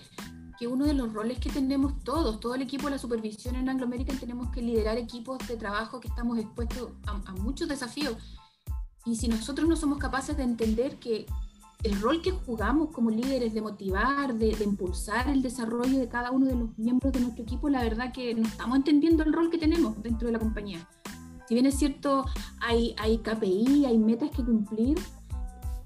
que, 0.59 0.67
uno 0.67 0.85
de 0.85 0.93
los 0.93 1.13
roles 1.13 1.39
que 1.39 1.49
tenemos 1.49 2.03
todos, 2.03 2.39
todo 2.39 2.55
el 2.55 2.61
equipo 2.61 2.85
de 2.85 2.91
la 2.91 2.97
supervisión 2.99 3.55
en 3.55 3.69
Anglo 3.69 3.85
American, 3.85 4.17
tenemos 4.17 4.49
que 4.49 4.61
liderar 4.61 4.97
equipos 4.97 5.39
de 5.47 5.55
trabajo 5.55 5.99
que 5.99 6.07
estamos 6.07 6.37
expuestos 6.37 6.89
a, 7.05 7.33
muchos 7.33 7.67
desafíos. 7.67 8.17
Y 9.05 9.15
si 9.15 9.27
nosotros 9.27 9.67
no 9.67 9.75
somos 9.75 9.97
capaces 9.97 10.35
de 10.35 10.43
entender 10.43 10.99
que 10.99 11.25
el 11.83 11.99
rol 12.01 12.21
que 12.21 12.31
jugamos 12.31 12.89
como 12.91 13.09
líderes 13.09 13.53
de 13.53 13.61
motivar, 13.61 14.35
de, 14.35 14.55
de, 14.55 14.63
impulsar 14.65 15.29
el 15.29 15.41
desarrollo 15.41 15.97
de 15.97 16.09
cada 16.09 16.31
uno 16.31 16.45
de 16.45 16.55
los 16.55 16.77
miembros 16.77 17.13
de 17.13 17.21
nuestro 17.21 17.43
equipo, 17.43 17.69
la 17.69 17.81
verdad 17.81 18.11
que 18.11 18.35
no 18.35 18.45
estamos 18.45 18.75
entendiendo 18.75 19.23
el 19.23 19.31
rol 19.31 19.49
que 19.49 19.57
tenemos 19.57 20.01
dentro 20.03 20.27
de 20.27 20.33
la 20.33 20.39
compañía. 20.39 20.87
Si 21.47 21.53
bien 21.55 21.65
es 21.65 21.79
cierto, 21.79 22.25
hay, 22.59 22.93
hay 22.99 23.19
KPI, 23.19 23.85
hay 23.85 23.97
metas 23.97 24.29
que 24.29 24.43
cumplir, 24.43 24.99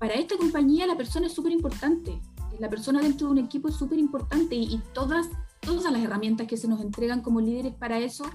para 0.04 0.16
esta 0.16 0.36
compañía 0.36 0.86
la 0.86 0.98
persona 0.98 1.28
es 1.28 1.34
súper 1.34 1.54
importante 1.54 2.20
la 2.60 2.70
persona 2.70 3.02
dentro 3.02 3.28
de 3.28 3.34
un 3.34 3.40
equipo 3.40 3.70
es 3.70 3.76
súper 3.76 4.00
importante 4.00 4.56
y, 4.56 4.82
todas, 4.94 5.30
todas 5.60 5.92
las 5.92 6.02
herramientas 6.02 6.48
que 6.48 6.58
se 6.58 6.68
nos 6.68 6.82
entregan 6.82 7.22
como 7.22 7.42
líderes 7.42 7.74
para 7.74 8.00
eso 8.00 8.26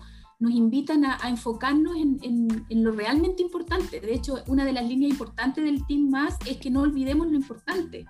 nos 0.40 0.52
invitan 0.52 1.04
a, 1.04 1.18
enfocarnos 1.28 1.96
en, 1.96 2.66
lo 2.70 2.92
realmente 2.92 3.42
importante. 3.42 4.00
De 4.00 4.14
hecho, 4.14 4.36
una 4.46 4.64
de 4.64 4.72
las 4.72 4.86
líneas 4.86 5.10
importantes 5.10 5.64
del 5.64 5.84
Team 5.86 6.10
Más 6.10 6.36
es 6.46 6.58
que 6.58 6.70
no 6.70 6.82
olvidemos 6.82 7.26
lo 7.26 7.34
importante. 7.34 8.06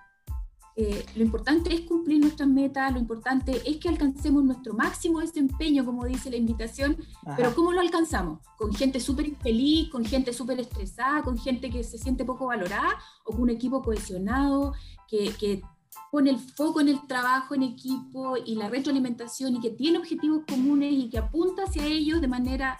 Eh, 0.76 1.04
lo 1.16 1.24
importante 1.24 1.74
es 1.74 1.80
cumplir 1.80 2.20
nuestras 2.20 2.48
metas, 2.48 2.92
lo 2.92 3.00
importante 3.00 3.60
es 3.68 3.78
que 3.78 3.88
alcancemos 3.88 4.44
nuestro 4.44 4.74
máximo 4.74 5.18
desempeño, 5.18 5.84
como 5.84 6.04
dice 6.04 6.30
la 6.30 6.36
invitación, 6.36 6.96
pero 7.36 7.52
¿cómo 7.52 7.72
lo 7.72 7.80
alcanzamos? 7.80 8.38
¿Con 8.56 8.72
gente 8.72 9.00
súper 9.00 9.26
infeliz, 9.26 9.90
con 9.90 10.04
gente 10.04 10.32
súper 10.32 10.60
estresada, 10.60 11.22
con 11.22 11.36
gente 11.36 11.68
que 11.70 11.82
se 11.82 11.98
siente 11.98 12.24
poco 12.24 12.46
valorada 12.46 12.90
o 13.24 13.32
con 13.32 13.42
un 13.42 13.50
equipo 13.50 13.82
cohesionado 13.82 14.72
que, 15.08 15.32
que 15.40 15.62
pone 16.10 16.30
el 16.30 16.38
foco 16.38 16.80
en 16.80 16.88
el 16.88 17.06
trabajo 17.06 17.54
en 17.54 17.62
equipo 17.62 18.36
y 18.36 18.54
la 18.54 18.68
retroalimentación 18.68 19.56
y 19.56 19.60
que 19.60 19.70
tiene 19.70 19.98
objetivos 19.98 20.42
comunes 20.48 20.92
y 20.92 21.10
que 21.10 21.18
apunta 21.18 21.64
hacia 21.64 21.84
ellos 21.84 22.20
de 22.20 22.28
manera 22.28 22.78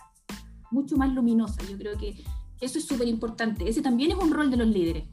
mucho 0.70 0.96
más 0.96 1.12
luminosa. 1.12 1.62
Yo 1.68 1.76
creo 1.76 1.96
que 1.98 2.22
eso 2.60 2.78
es 2.78 2.86
súper 2.86 3.08
importante. 3.08 3.68
Ese 3.68 3.82
también 3.82 4.12
es 4.12 4.18
un 4.18 4.32
rol 4.32 4.50
de 4.50 4.56
los 4.56 4.66
líderes. 4.66 5.04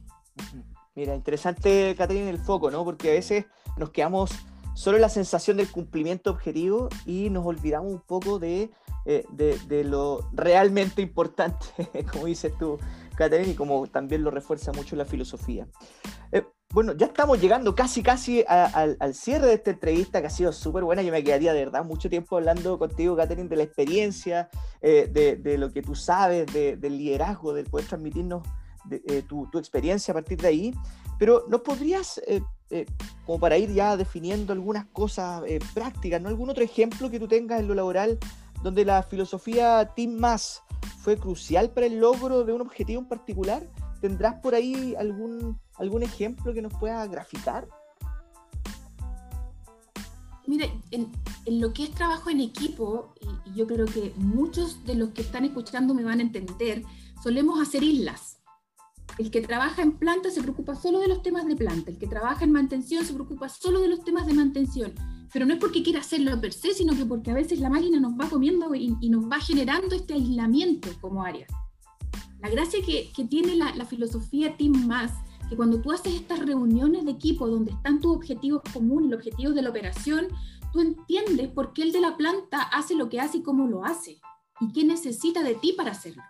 Mira, 0.94 1.14
interesante, 1.14 1.94
Caterina, 1.96 2.30
el 2.30 2.38
foco, 2.38 2.70
¿no? 2.70 2.84
Porque 2.84 3.10
a 3.10 3.12
veces 3.12 3.44
nos 3.76 3.90
quedamos 3.90 4.30
solo 4.74 4.96
en 4.96 5.02
la 5.02 5.08
sensación 5.08 5.56
del 5.56 5.70
cumplimiento 5.70 6.30
objetivo 6.30 6.88
y 7.04 7.30
nos 7.30 7.46
olvidamos 7.46 7.92
un 7.92 8.00
poco 8.00 8.38
de, 8.38 8.70
eh, 9.04 9.24
de, 9.30 9.84
lo 9.84 10.28
realmente 10.32 11.02
importante, 11.02 11.66
como 12.12 12.26
dices 12.26 12.52
tú, 12.58 12.78
Caterina, 13.14 13.52
y 13.52 13.54
como 13.54 13.86
también 13.86 14.22
lo 14.22 14.30
refuerza 14.30 14.72
mucho 14.72 14.96
la 14.96 15.04
filosofía. 15.04 15.66
Eh, 16.32 16.44
bueno, 16.70 16.92
ya 16.92 17.06
estamos 17.06 17.40
llegando 17.40 17.74
casi, 17.74 18.02
casi 18.02 18.44
al 18.46 19.14
cierre 19.14 19.46
de 19.46 19.54
esta 19.54 19.70
entrevista 19.70 20.20
que 20.20 20.26
ha 20.26 20.30
sido 20.30 20.52
súper 20.52 20.84
buena. 20.84 21.02
Yo 21.02 21.10
me 21.10 21.24
quedaría 21.24 21.52
de 21.52 21.64
verdad 21.64 21.84
mucho 21.84 22.10
tiempo 22.10 22.36
hablando 22.36 22.78
contigo, 22.78 23.16
Catherine, 23.16 23.48
de 23.48 23.56
la 23.56 23.62
experiencia, 23.62 24.50
eh, 24.82 25.08
de, 25.10 25.58
lo 25.58 25.72
que 25.72 25.82
tú 25.82 25.94
sabes, 25.94 26.52
del 26.52 26.98
liderazgo, 26.98 27.54
de 27.54 27.64
poder 27.64 27.86
transmitirnos 27.86 28.46
eh, 28.90 29.22
tu, 29.26 29.48
experiencia 29.58 30.12
a 30.12 30.16
partir 30.16 30.38
de 30.38 30.48
ahí. 30.48 30.74
Pero 31.18 31.44
¿no 31.48 31.62
podrías, 31.62 32.20
eh, 32.26 32.86
como 33.24 33.40
para 33.40 33.56
ir 33.56 33.72
ya 33.72 33.96
definiendo 33.96 34.52
algunas 34.52 34.84
cosas 34.86 35.42
prácticas, 35.72 36.20
¿no? 36.20 36.28
algún 36.28 36.50
otro 36.50 36.62
ejemplo 36.62 37.10
que 37.10 37.18
tú 37.18 37.26
tengas 37.26 37.60
en 37.60 37.68
lo 37.68 37.74
laboral 37.74 38.18
donde 38.62 38.84
la 38.84 39.02
filosofía 39.02 39.92
Team 39.94 40.18
Más 40.18 40.62
fue 40.98 41.16
crucial 41.16 41.70
para 41.70 41.86
el 41.86 42.00
logro 42.00 42.44
de 42.44 42.52
un 42.52 42.60
objetivo 42.60 43.00
en 43.00 43.08
particular? 43.08 43.62
¿Tendrás 44.06 44.34
por 44.40 44.54
ahí 44.54 44.94
algún 44.96 45.58
algún 45.78 46.04
ejemplo 46.04 46.54
que 46.54 46.62
nos 46.62 46.72
pueda 46.74 47.04
graficar? 47.08 47.66
Mire, 50.46 50.70
en, 50.92 51.10
lo 51.58 51.72
que 51.72 51.82
es 51.82 51.90
trabajo 51.90 52.30
en 52.30 52.38
equipo, 52.38 53.14
y, 53.46 53.54
yo 53.54 53.66
creo 53.66 53.86
que 53.86 54.14
muchos 54.14 54.84
de 54.84 54.94
los 54.94 55.08
que 55.10 55.22
están 55.22 55.44
escuchando 55.44 55.92
me 55.92 56.04
van 56.04 56.20
a 56.20 56.22
entender, 56.22 56.84
solemos 57.20 57.60
hacer 57.60 57.82
islas. 57.82 58.38
El 59.18 59.32
que 59.32 59.40
trabaja 59.40 59.82
en 59.82 59.98
planta 59.98 60.30
se 60.30 60.40
preocupa 60.40 60.76
solo 60.76 61.00
de 61.00 61.08
los 61.08 61.20
temas 61.22 61.44
de 61.44 61.56
planta, 61.56 61.90
el 61.90 61.98
que 61.98 62.06
trabaja 62.06 62.44
en 62.44 62.52
mantención 62.52 63.04
se 63.04 63.12
preocupa 63.12 63.48
solo 63.48 63.80
de 63.80 63.88
los 63.88 64.04
temas 64.04 64.24
de 64.28 64.34
mantención, 64.34 64.94
pero 65.32 65.46
no 65.46 65.54
es 65.54 65.58
porque 65.58 65.82
quiera 65.82 65.98
hacerlo 65.98 66.40
per 66.40 66.52
se, 66.52 66.74
sino 66.74 66.94
que 66.94 67.04
porque 67.04 67.32
a 67.32 67.34
veces 67.34 67.58
la 67.58 67.70
máquina 67.70 67.98
nos 67.98 68.12
va 68.12 68.28
comiendo 68.28 68.72
y, 68.72 69.10
nos 69.10 69.24
va 69.24 69.40
generando 69.40 69.96
este 69.96 70.14
aislamiento 70.14 70.90
como 71.00 71.24
área. 71.24 71.48
La 72.40 72.50
gracia 72.50 72.80
que, 72.84 73.24
tiene 73.24 73.56
la, 73.56 73.74
la 73.74 73.84
filosofía 73.84 74.56
Team 74.56 74.86
Más 74.86 75.12
que 75.48 75.56
cuando 75.56 75.80
tú 75.80 75.92
haces 75.92 76.14
estas 76.14 76.40
reuniones 76.40 77.04
de 77.04 77.12
equipo 77.12 77.46
donde 77.46 77.72
están 77.72 78.00
tus 78.00 78.16
objetivos 78.16 78.62
comunes, 78.72 79.10
los 79.10 79.18
objetivos 79.18 79.54
de 79.54 79.62
la 79.62 79.70
operación, 79.70 80.28
tú 80.72 80.80
entiendes 80.80 81.48
por 81.48 81.72
qué 81.72 81.82
el 81.82 81.92
de 81.92 82.00
la 82.00 82.16
planta 82.16 82.62
hace 82.62 82.94
lo 82.94 83.08
que 83.08 83.20
hace 83.20 83.38
y 83.38 83.42
cómo 83.42 83.66
lo 83.66 83.84
hace, 83.84 84.20
y 84.60 84.72
qué 84.72 84.84
necesita 84.84 85.42
de 85.42 85.54
ti 85.54 85.72
para 85.76 85.92
hacerlo. 85.92 86.22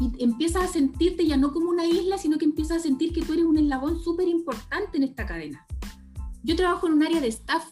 Y 0.00 0.22
empiezas 0.22 0.64
a 0.64 0.72
sentirte 0.72 1.26
ya 1.26 1.36
no 1.36 1.52
como 1.52 1.70
una 1.70 1.86
isla, 1.86 2.18
sino 2.18 2.38
que 2.38 2.44
empiezas 2.44 2.78
a 2.78 2.80
sentir 2.80 3.12
que 3.12 3.22
tú 3.22 3.32
eres 3.32 3.44
un 3.44 3.58
eslabón 3.58 4.00
súper 4.00 4.28
importante 4.28 4.96
en 4.96 5.04
esta 5.04 5.26
cadena. 5.26 5.66
Yo 6.44 6.54
trabajo 6.54 6.86
en 6.86 6.94
un 6.94 7.02
área 7.02 7.20
de 7.20 7.28
staff. 7.28 7.64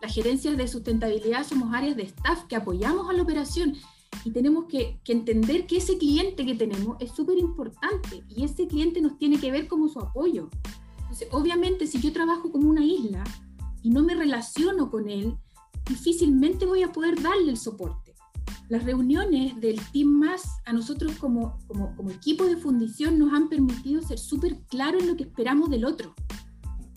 Las 0.00 0.14
gerencias 0.14 0.56
de 0.56 0.68
sustentabilidad 0.68 1.46
somos 1.46 1.74
áreas 1.74 1.96
de 1.96 2.04
staff 2.04 2.44
que 2.44 2.56
apoyamos 2.56 3.10
a 3.10 3.12
la 3.12 3.22
operación 3.22 3.76
y 4.24 4.30
tenemos 4.30 4.66
que, 4.66 5.00
entender 5.06 5.66
que 5.66 5.78
ese 5.78 5.98
cliente 5.98 6.44
que 6.44 6.54
tenemos 6.54 6.96
es 7.00 7.12
súper 7.12 7.38
importante 7.38 8.22
y 8.28 8.44
ese 8.44 8.66
cliente 8.66 9.00
nos 9.00 9.18
tiene 9.18 9.38
que 9.38 9.50
ver 9.50 9.68
como 9.68 9.88
su 9.88 10.00
apoyo. 10.00 10.50
Entonces, 10.98 11.28
obviamente, 11.30 11.86
si 11.86 12.00
yo 12.00 12.12
trabajo 12.12 12.50
como 12.50 12.68
una 12.68 12.84
isla 12.84 13.24
y 13.82 13.90
no 13.90 14.02
me 14.02 14.14
relaciono 14.14 14.90
con 14.90 15.08
él, 15.08 15.36
difícilmente 15.88 16.66
voy 16.66 16.82
a 16.82 16.92
poder 16.92 17.20
darle 17.20 17.50
el 17.52 17.56
soporte. 17.56 18.14
Las 18.68 18.84
reuniones 18.84 19.60
del 19.60 19.80
Team 19.92 20.08
Más 20.08 20.42
a 20.64 20.72
nosotros 20.72 21.12
como, 21.20 21.58
como, 21.68 21.94
como 21.94 22.10
equipo 22.10 22.44
de 22.44 22.56
fundición 22.56 23.18
nos 23.18 23.32
han 23.32 23.48
permitido 23.48 24.02
ser 24.02 24.18
súper 24.18 24.58
claros 24.68 25.02
en 25.02 25.08
lo 25.08 25.16
que 25.16 25.22
esperamos 25.22 25.70
del 25.70 25.84
otro. 25.84 26.14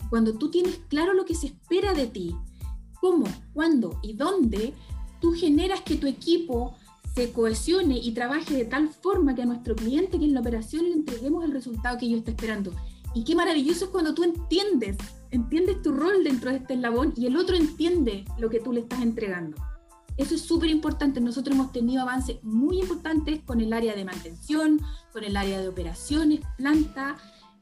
Cuando 0.08 0.36
tú 0.36 0.50
tienes 0.50 0.80
claro 0.88 1.14
lo 1.14 1.24
que 1.24 1.36
se 1.36 1.46
espera 1.46 1.94
de 1.94 2.08
ti, 2.08 2.34
cómo, 3.00 3.26
cuándo 3.52 3.98
y 4.02 4.14
dónde, 4.14 4.74
tú 5.20 5.32
generas 5.32 5.82
que 5.82 5.96
tu 5.96 6.06
equipo 6.06 6.74
se 7.14 7.32
cohesione 7.32 7.98
y 7.98 8.12
trabaje 8.12 8.54
de 8.54 8.64
tal 8.64 8.88
forma 8.88 9.34
que 9.34 9.42
a 9.42 9.46
nuestro 9.46 9.74
cliente 9.74 10.18
que 10.18 10.24
en 10.24 10.34
la 10.34 10.40
operación 10.40 10.84
le 10.84 10.92
entreguemos 10.92 11.44
el 11.44 11.52
resultado 11.52 11.98
que 11.98 12.06
ellos 12.06 12.20
está 12.20 12.30
esperando. 12.30 12.72
Y 13.14 13.24
qué 13.24 13.34
maravilloso 13.34 13.86
es 13.86 13.90
cuando 13.90 14.14
tú 14.14 14.22
entiendes, 14.22 14.96
entiendes 15.30 15.82
tu 15.82 15.92
rol 15.92 16.22
dentro 16.22 16.50
de 16.50 16.58
este 16.58 16.74
eslabón 16.74 17.12
y 17.16 17.26
el 17.26 17.36
otro 17.36 17.56
entiende 17.56 18.24
lo 18.38 18.48
que 18.48 18.60
tú 18.60 18.72
le 18.72 18.80
estás 18.80 19.02
entregando. 19.02 19.56
Eso 20.16 20.34
es 20.34 20.42
súper 20.42 20.70
importante. 20.70 21.20
Nosotros 21.20 21.54
hemos 21.54 21.72
tenido 21.72 22.02
avances 22.02 22.42
muy 22.42 22.78
importantes 22.78 23.40
con 23.42 23.60
el 23.60 23.72
área 23.72 23.94
de 23.94 24.04
mantención, 24.04 24.80
con 25.12 25.24
el 25.24 25.36
área 25.36 25.60
de 25.60 25.68
operaciones, 25.68 26.40
planta, 26.56 27.16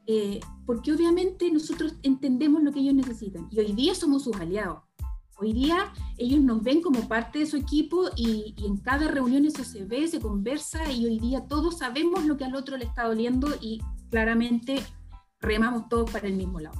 eh, 0.06 0.40
porque 0.66 0.92
obviamente 0.92 1.50
nosotros 1.50 1.94
entendemos 2.02 2.62
lo 2.62 2.72
que 2.72 2.80
ellos 2.80 2.94
necesitan 2.94 3.46
y 3.50 3.60
hoy 3.60 3.72
día 3.72 3.94
somos 3.94 4.24
sus 4.24 4.36
aliados. 4.36 4.87
Hoy 5.40 5.52
día 5.52 5.92
ellos 6.16 6.40
nos 6.40 6.64
ven 6.64 6.82
como 6.82 7.06
parte 7.06 7.38
de 7.38 7.46
su 7.46 7.56
equipo 7.56 8.10
y, 8.16 8.56
en 8.66 8.76
cada 8.78 9.06
reunión 9.06 9.44
eso 9.44 9.62
se 9.62 9.84
ve, 9.84 10.08
se 10.08 10.20
conversa 10.20 10.90
y 10.90 11.06
hoy 11.06 11.20
día 11.20 11.46
todos 11.46 11.78
sabemos 11.78 12.24
lo 12.24 12.36
que 12.36 12.44
al 12.44 12.56
otro 12.56 12.76
le 12.76 12.84
está 12.84 13.04
doliendo 13.04 13.48
y 13.60 13.80
claramente 14.10 14.82
remamos 15.40 15.88
todos 15.88 16.10
para 16.10 16.26
el 16.26 16.34
mismo 16.34 16.58
lado. 16.58 16.76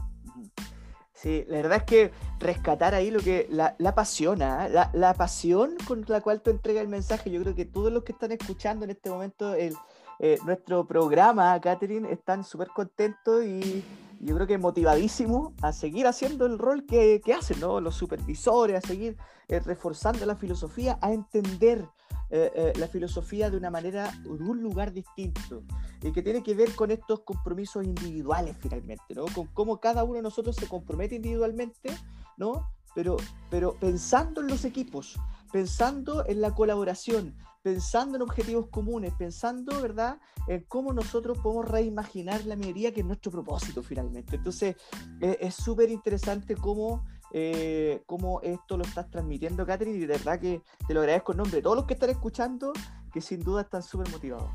Sí, 1.13 1.45
la 1.47 1.59
verdad 1.59 1.79
es 1.79 1.85
que 1.85 2.13
rescatar 2.41 2.95
ahí 2.95 3.13
lo 3.13 3.21
que 3.21 3.47
la, 3.49 3.77
la 3.79 3.91
apasiona, 3.91 4.65
¿ah? 4.65 4.69
la, 4.69 4.91
la, 4.93 5.15
pasión 5.15 5.75
con 5.87 6.05
la 6.09 6.21
cual 6.21 6.43
tú 6.43 6.51
entregas 6.51 6.83
el 6.83 6.89
mensaje, 6.89 7.31
yo 7.31 7.41
creo 7.43 7.55
que 7.55 7.65
todos 7.65 7.93
los 7.93 8.03
que 8.03 8.13
están 8.13 8.33
escuchando 8.33 8.85
en 8.85 8.91
este 8.91 9.11
momento 9.11 9.55
el, 9.55 9.75
eh, 10.21 10.39
nuestro 10.45 10.85
programa, 10.85 11.61
Catherine, 11.61 12.11
están 12.11 12.43
súper 12.43 12.69
contentos 12.69 13.45
y 13.45 13.85
yo 14.21 14.35
creo 14.35 14.47
que 14.47 14.59
motivadísimos 14.59 15.53
a 15.63 15.73
seguir 15.73 16.07
haciendo 16.07 16.47
el 16.47 16.59
rol 16.59 16.85
que, 16.87 17.21
que 17.25 17.35
hacen, 17.35 17.61
¿no? 17.61 17.81
Los 17.81 17.95
supervisores, 17.95 18.83
a 18.83 18.87
seguir 18.87 19.17
eh, 19.49 19.61
reforzando 19.61 20.27
la 20.27 20.37
filosofía, 20.37 20.99
a 21.01 21.13
entender 21.13 21.89
eh, 22.31 22.51
eh, 22.55 22.73
la 22.77 22.89
filosofía 22.89 23.49
de 23.49 23.57
una 23.57 23.71
manera, 23.71 24.13
de 24.23 24.29
un 24.29 24.63
lugar 24.63 24.93
distinto, 24.93 25.63
y 26.03 26.13
que 26.13 26.23
tiene 26.23 26.43
que 26.43 26.55
ver 26.55 26.75
con 26.75 26.91
estos 26.91 27.21
compromisos 27.21 27.85
individuales 27.85 28.57
finalmente, 28.59 29.15
¿no? 29.15 29.25
Con 29.35 29.47
cómo 29.49 29.81
cada 29.81 30.05
uno 30.05 30.17
de 30.17 30.23
nosotros 30.23 30.57
se 30.57 30.69
compromete 30.69 31.15
individualmente, 31.15 31.91
¿no? 32.37 32.71
Pero, 32.95 33.17
pero 33.49 33.75
pensando 33.75 34.41
en 34.41 34.49
los 34.49 34.65
equipos, 34.65 35.19
pensando 35.53 36.27
en 36.27 36.41
la 36.41 36.55
colaboración, 36.55 37.37
pensando 37.63 38.17
en 38.17 38.23
objetivos 38.23 38.69
comunes, 38.69 39.13
pensando, 39.19 39.81
¿verdad?, 39.81 40.19
en 40.47 40.65
cómo 40.65 40.93
nosotros 40.93 41.39
podemos 41.39 41.69
reimaginar 41.69 42.45
la 42.47 42.57
minería, 42.57 42.93
que 42.93 43.01
es 43.01 43.07
nuestro 43.07 43.31
propósito 43.31 43.83
finalmente. 43.83 44.37
Entonces, 44.37 44.77
eh, 45.21 45.39
es 45.41 45.55
súper 45.55 45.91
interesante 45.91 46.57
cómo 46.57 47.05
eh, 47.33 48.03
cómo 48.07 48.41
esto 48.43 48.79
lo 48.79 48.85
estás 48.85 49.11
transmitiendo, 49.11 49.67
Catherine, 49.67 49.97
y 49.97 50.01
de 50.01 50.07
verdad 50.07 50.41
que 50.41 50.63
te 50.87 50.95
lo 50.95 51.01
agradezco 51.01 51.33
en 51.33 51.39
nombre 51.39 51.57
de 51.57 51.63
todos 51.63 51.77
los 51.77 51.85
que 51.85 51.95
están 51.95 52.11
escuchando, 52.11 52.73
que 53.13 53.21
sin 53.21 53.41
duda 53.41 53.63
están 53.63 53.83
súper 53.83 54.11
motivados. 54.11 54.51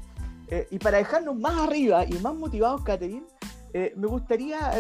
Eh, 0.47 0.67
y 0.71 0.79
para 0.79 0.97
dejarnos 0.97 1.37
más 1.37 1.55
arriba 1.57 2.05
y 2.05 2.13
más 2.19 2.33
motivados, 2.35 2.81
Catherine, 2.83 3.25
eh, 3.73 3.93
me 3.95 4.07
gustaría, 4.07 4.71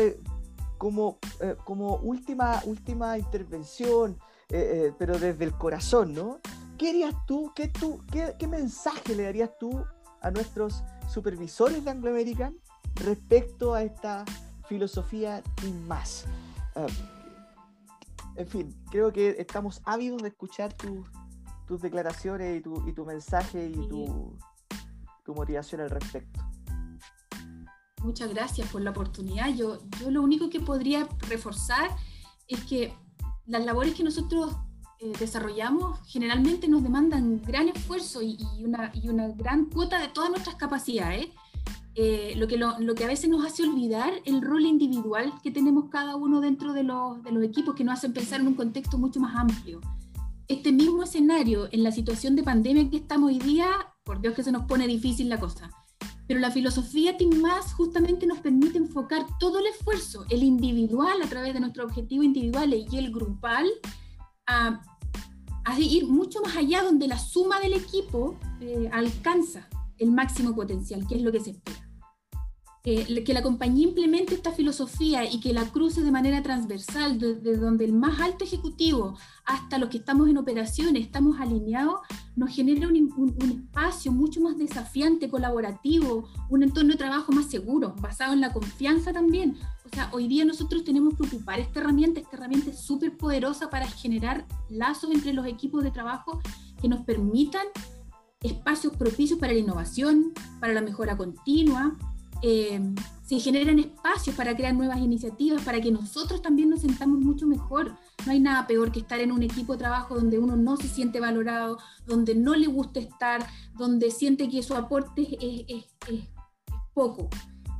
como, 0.77 1.19
como 1.63 1.97
última, 1.97 2.61
última 2.65 3.17
intervención, 3.17 4.17
pero 4.99 5.17
desde 5.17 5.45
el 5.45 5.53
corazón, 5.53 6.13
¿no? 6.13 6.39
¿Qué 6.77 6.89
harías 6.89 7.15
tú, 7.25 7.51
qué, 7.55 7.67
tú 7.67 8.01
qué, 8.11 8.35
qué 8.37 8.47
mensaje 8.47 9.15
le 9.15 9.23
darías 9.23 9.49
tú 9.59 9.83
a 10.21 10.31
nuestros 10.31 10.83
supervisores 11.11 11.83
de 11.83 11.91
Anglo 11.91 12.11
American 12.11 12.55
respecto 12.95 13.73
a 13.73 13.83
esta 13.83 14.25
filosofía 14.67 15.41
y 15.63 15.71
más? 15.87 16.25
en 18.35 18.47
fin, 18.47 18.75
creo 18.89 19.13
que 19.13 19.35
estamos 19.37 19.81
ávidos 19.85 20.23
de 20.23 20.29
escuchar 20.29 20.73
tus 20.73 21.81
declaraciones 21.81 22.59
y 22.59 22.61
tu, 22.61 22.87
y 22.87 22.93
tu 22.93 23.05
mensaje 23.05 23.67
y 23.67 23.87
tu, 23.87 24.37
tu, 25.23 25.35
motivación 25.35 25.81
al 25.81 25.89
respecto. 25.89 26.39
Muchas 28.01 28.33
gracias 28.33 28.69
por 28.71 28.81
la 28.81 28.89
oportunidad. 28.89 29.49
Yo, 29.53 29.79
yo 29.99 30.11
lo 30.11 30.21
único 30.21 30.49
que 30.49 30.59
podría 30.59 31.07
reforzar 31.29 31.89
es 32.47 32.63
que 32.65 32.93
las 33.45 33.65
labores 33.65 33.93
que 33.93 34.03
nosotros 34.03 34.55
eh, 34.99 35.11
desarrollamos 35.19 35.99
generalmente 36.07 36.67
nos 36.67 36.81
demandan 36.81 37.41
gran 37.41 37.67
esfuerzo 37.67 38.21
y, 38.21 38.37
y, 38.57 38.63
una, 38.63 38.91
y 38.93 39.09
una 39.09 39.27
gran 39.29 39.65
cuota 39.65 39.99
de 39.99 40.07
todas 40.07 40.29
nuestras 40.29 40.55
capacidades. 40.55 41.27
Eh, 41.95 42.33
lo, 42.37 42.47
que 42.47 42.57
lo, 42.57 42.95
que 42.95 43.03
a 43.03 43.07
veces 43.07 43.29
nos 43.29 43.45
hace 43.45 43.61
olvidar 43.63 44.13
el 44.25 44.41
rol 44.41 44.65
individual 44.65 45.31
que 45.43 45.51
tenemos 45.51 45.89
cada 45.91 46.15
uno 46.15 46.41
dentro 46.41 46.73
de 46.73 46.81
los, 46.81 47.21
de 47.21 47.31
los 47.31 47.43
equipos 47.43 47.75
que 47.75 47.83
nos 47.83 47.99
hacen 47.99 48.13
pensar 48.13 48.41
en 48.41 48.47
un 48.47 48.55
contexto 48.55 48.97
mucho 48.97 49.19
más 49.19 49.35
amplio. 49.35 49.79
Este 50.47 50.71
mismo 50.71 51.03
escenario, 51.03 51.69
en 51.71 51.83
la 51.83 51.91
situación 51.91 52.35
de 52.35 52.43
pandemia 52.43 52.89
que 52.89 52.97
estamos 52.97 53.29
hoy 53.29 53.37
día, 53.37 53.67
por 54.03 54.21
Dios 54.21 54.33
que 54.33 54.43
se 54.43 54.51
nos 54.51 54.65
pone 54.65 54.87
difícil 54.87 55.29
la 55.29 55.39
cosa. 55.39 55.69
Pero 56.27 56.39
la 56.39 56.51
filosofía 56.51 57.17
Team 57.17 57.41
Más 57.41 57.73
justamente 57.73 58.25
nos 58.25 58.39
permite 58.39 58.77
enfocar 58.77 59.25
todo 59.39 59.59
el 59.59 59.67
esfuerzo, 59.67 60.25
el 60.29 60.43
individual 60.43 61.21
a 61.21 61.27
través 61.27 61.53
de 61.53 61.59
nuestros 61.59 61.85
objetivos 61.87 62.25
individuales 62.25 62.85
y 62.91 62.97
el 62.97 63.11
grupal, 63.11 63.69
a, 64.47 64.81
a 65.65 65.79
ir 65.79 66.07
mucho 66.07 66.41
más 66.41 66.55
allá 66.55 66.83
donde 66.83 67.07
la 67.07 67.17
suma 67.17 67.59
del 67.59 67.73
equipo 67.73 68.37
eh, 68.61 68.89
alcanza 68.91 69.67
el 69.97 70.11
máximo 70.11 70.55
potencial, 70.55 71.05
que 71.07 71.15
es 71.15 71.21
lo 71.21 71.31
que 71.31 71.39
se 71.39 71.51
espera 71.51 71.82
que 72.83 73.33
la 73.33 73.41
compañía 73.41 73.87
implemente 73.87 74.35
esta 74.35 74.51
filosofía 74.51 75.23
y 75.23 75.39
que 75.39 75.53
la 75.53 75.63
cruce 75.71 76.01
de 76.01 76.11
manera 76.11 76.43
transversal, 76.43 77.17
desde 77.17 77.55
donde 77.55 77.85
el 77.85 77.93
más 77.93 78.19
alto 78.19 78.43
ejecutivo 78.43 79.17
hasta 79.45 79.77
los 79.77 79.87
que 79.87 79.99
estamos 79.99 80.27
en 80.27 80.37
operaciones 80.37 81.01
estamos 81.01 81.39
alineados, 81.39 82.01
nos 82.35 82.53
genera 82.53 82.89
un, 82.89 83.13
un, 83.15 83.51
espacio 83.51 84.11
mucho 84.11 84.41
más 84.41 84.57
desafiante, 84.57 85.29
colaborativo, 85.29 86.27
un 86.49 86.63
entorno 86.63 86.91
de 86.91 86.97
trabajo 86.97 87.31
más 87.31 87.45
seguro, 87.45 87.95
basado 88.01 88.33
en 88.33 88.41
la 88.41 88.51
confianza 88.51 89.13
también. 89.13 89.55
O 89.85 89.95
sea, 89.95 90.09
hoy 90.11 90.27
día 90.27 90.43
nosotros 90.43 90.83
tenemos 90.83 91.13
que 91.15 91.25
ocupar 91.25 91.61
esta 91.61 91.79
herramienta, 91.79 92.19
esta 92.19 92.35
herramienta 92.35 92.71
es 92.71 92.81
súper 92.81 93.15
poderosa 93.15 93.69
para 93.69 93.87
generar 93.87 94.45
lazos 94.69 95.09
entre 95.11 95.31
los 95.31 95.47
equipos 95.47 95.85
de 95.85 95.91
trabajo 95.91 96.41
que 96.81 96.89
nos 96.89 97.05
permitan 97.05 97.65
espacios 98.41 98.97
propicios 98.97 99.39
para 99.39 99.53
la 99.53 99.59
innovación, 99.59 100.33
para 100.59 100.73
la 100.73 100.81
mejora 100.81 101.15
continua, 101.15 101.97
eh, 102.43 102.77
se 103.25 103.39
generan 103.39 103.79
espacios 103.79 104.35
para 104.35 104.53
crear 104.53 104.73
nuevas 104.73 104.99
iniciativas, 104.99 105.63
para 105.63 105.79
que 105.79 105.91
nosotros 105.91 106.41
también 106.41 106.69
nos 106.69 106.81
sentamos 106.81 107.19
mucho 107.19 107.47
mejor. 107.47 107.95
No 108.25 108.33
hay 108.33 108.41
nada 108.41 108.67
peor 108.67 108.91
que 108.91 108.99
estar 108.99 109.19
en 109.21 109.31
un 109.31 109.41
equipo 109.41 109.73
de 109.73 109.79
trabajo 109.79 110.15
donde 110.15 110.37
uno 110.37 110.57
no 110.57 110.75
se 110.75 110.89
siente 110.89 111.21
valorado, 111.21 111.77
donde 112.05 112.35
no 112.35 112.53
le 112.53 112.67
gusta 112.67 112.99
estar, 112.99 113.47
donde 113.77 114.11
siente 114.11 114.49
que 114.49 114.61
su 114.61 114.75
aporte 114.75 115.37
es, 115.39 115.85
poco. 116.93 117.29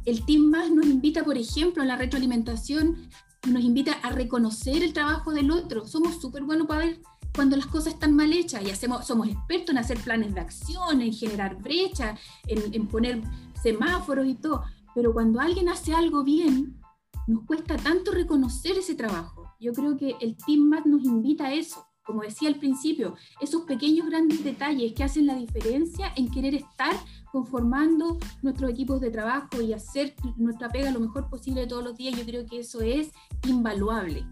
El 0.06 0.26
Team 0.26 0.43
Más 0.43 0.71
nos 0.71 0.86
invita, 0.86 1.23
por 1.23 1.38
ejemplo, 1.38 1.84
a 1.84 1.86
la 1.86 1.97
retroalimentación, 1.97 3.10
nos 3.47 3.63
invita 3.63 3.91
a 4.02 4.12
reconocer 4.12 4.82
el 4.82 4.93
trabajo 4.93 5.34
del 5.34 5.52
otro. 5.52 5.86
Somos 5.86 6.21
súper 6.21 6.43
buenos 6.43 6.67
para 6.67 6.86
ver 6.86 7.02
cuando 7.36 7.58
las 7.58 7.65
cosas 7.65 7.93
están 7.93 8.15
mal 8.15 8.32
hechas 8.32 8.63
y 8.63 8.71
hacemos, 8.71 9.06
somos 9.06 9.28
expertos 9.28 9.71
en 9.71 9.78
hacer 9.78 9.99
planes 9.99 10.34
de 10.34 10.39
acción, 10.39 11.02
en 11.02 11.13
generar 11.13 11.62
brechas, 11.62 12.19
en, 12.47 12.73
en 12.73 12.88
poner 12.88 13.21
semáforos 13.63 14.28
y 14.28 14.36
todo, 14.36 14.63
pero 14.93 15.13
cuando 15.13 15.39
alguien 15.39 15.69
hace 15.69 15.93
algo 15.93 16.23
bien, 16.23 16.80
nos 17.28 17.45
cuesta 17.45 17.78
tanto 17.78 18.12
reconocer 18.12 18.78
ese 18.78 18.95
trabajo. 18.95 19.49
Yo 19.60 19.71
creo 19.73 19.97
que 19.97 20.15
el 20.19 20.36
Team 20.36 20.67
Mat 20.67 20.86
nos 20.86 21.04
invita 21.06 21.45
a 21.45 21.54
eso, 21.54 21.88
como 22.06 22.21
decía 22.21 22.49
al 22.49 22.60
principio, 22.60 23.15
esos 23.39 23.63
pequeños 23.63 24.08
grandes 24.08 24.43
detalles 24.43 24.93
que 24.93 25.04
hacen 25.04 25.26
la 25.26 25.36
diferencia 25.36 26.12
en 26.17 26.30
querer 26.30 26.54
estar 26.54 26.93
conformando 27.32 28.17
nuestros 28.41 28.71
equipos 28.71 28.99
de 28.99 29.10
trabajo 29.10 29.62
y 29.62 29.73
hacer 29.73 30.13
nuestra 30.36 30.69
pega 30.69 30.91
lo 30.91 30.99
mejor 30.99 31.30
posible 31.30 31.65
todos 31.65 31.84
los 31.84 31.97
días, 31.97 32.17
yo 32.17 32.26
creo 32.26 32.45
que 32.45 32.60
eso 32.60 32.82
es 32.82 33.12
invaluable. 33.47 34.28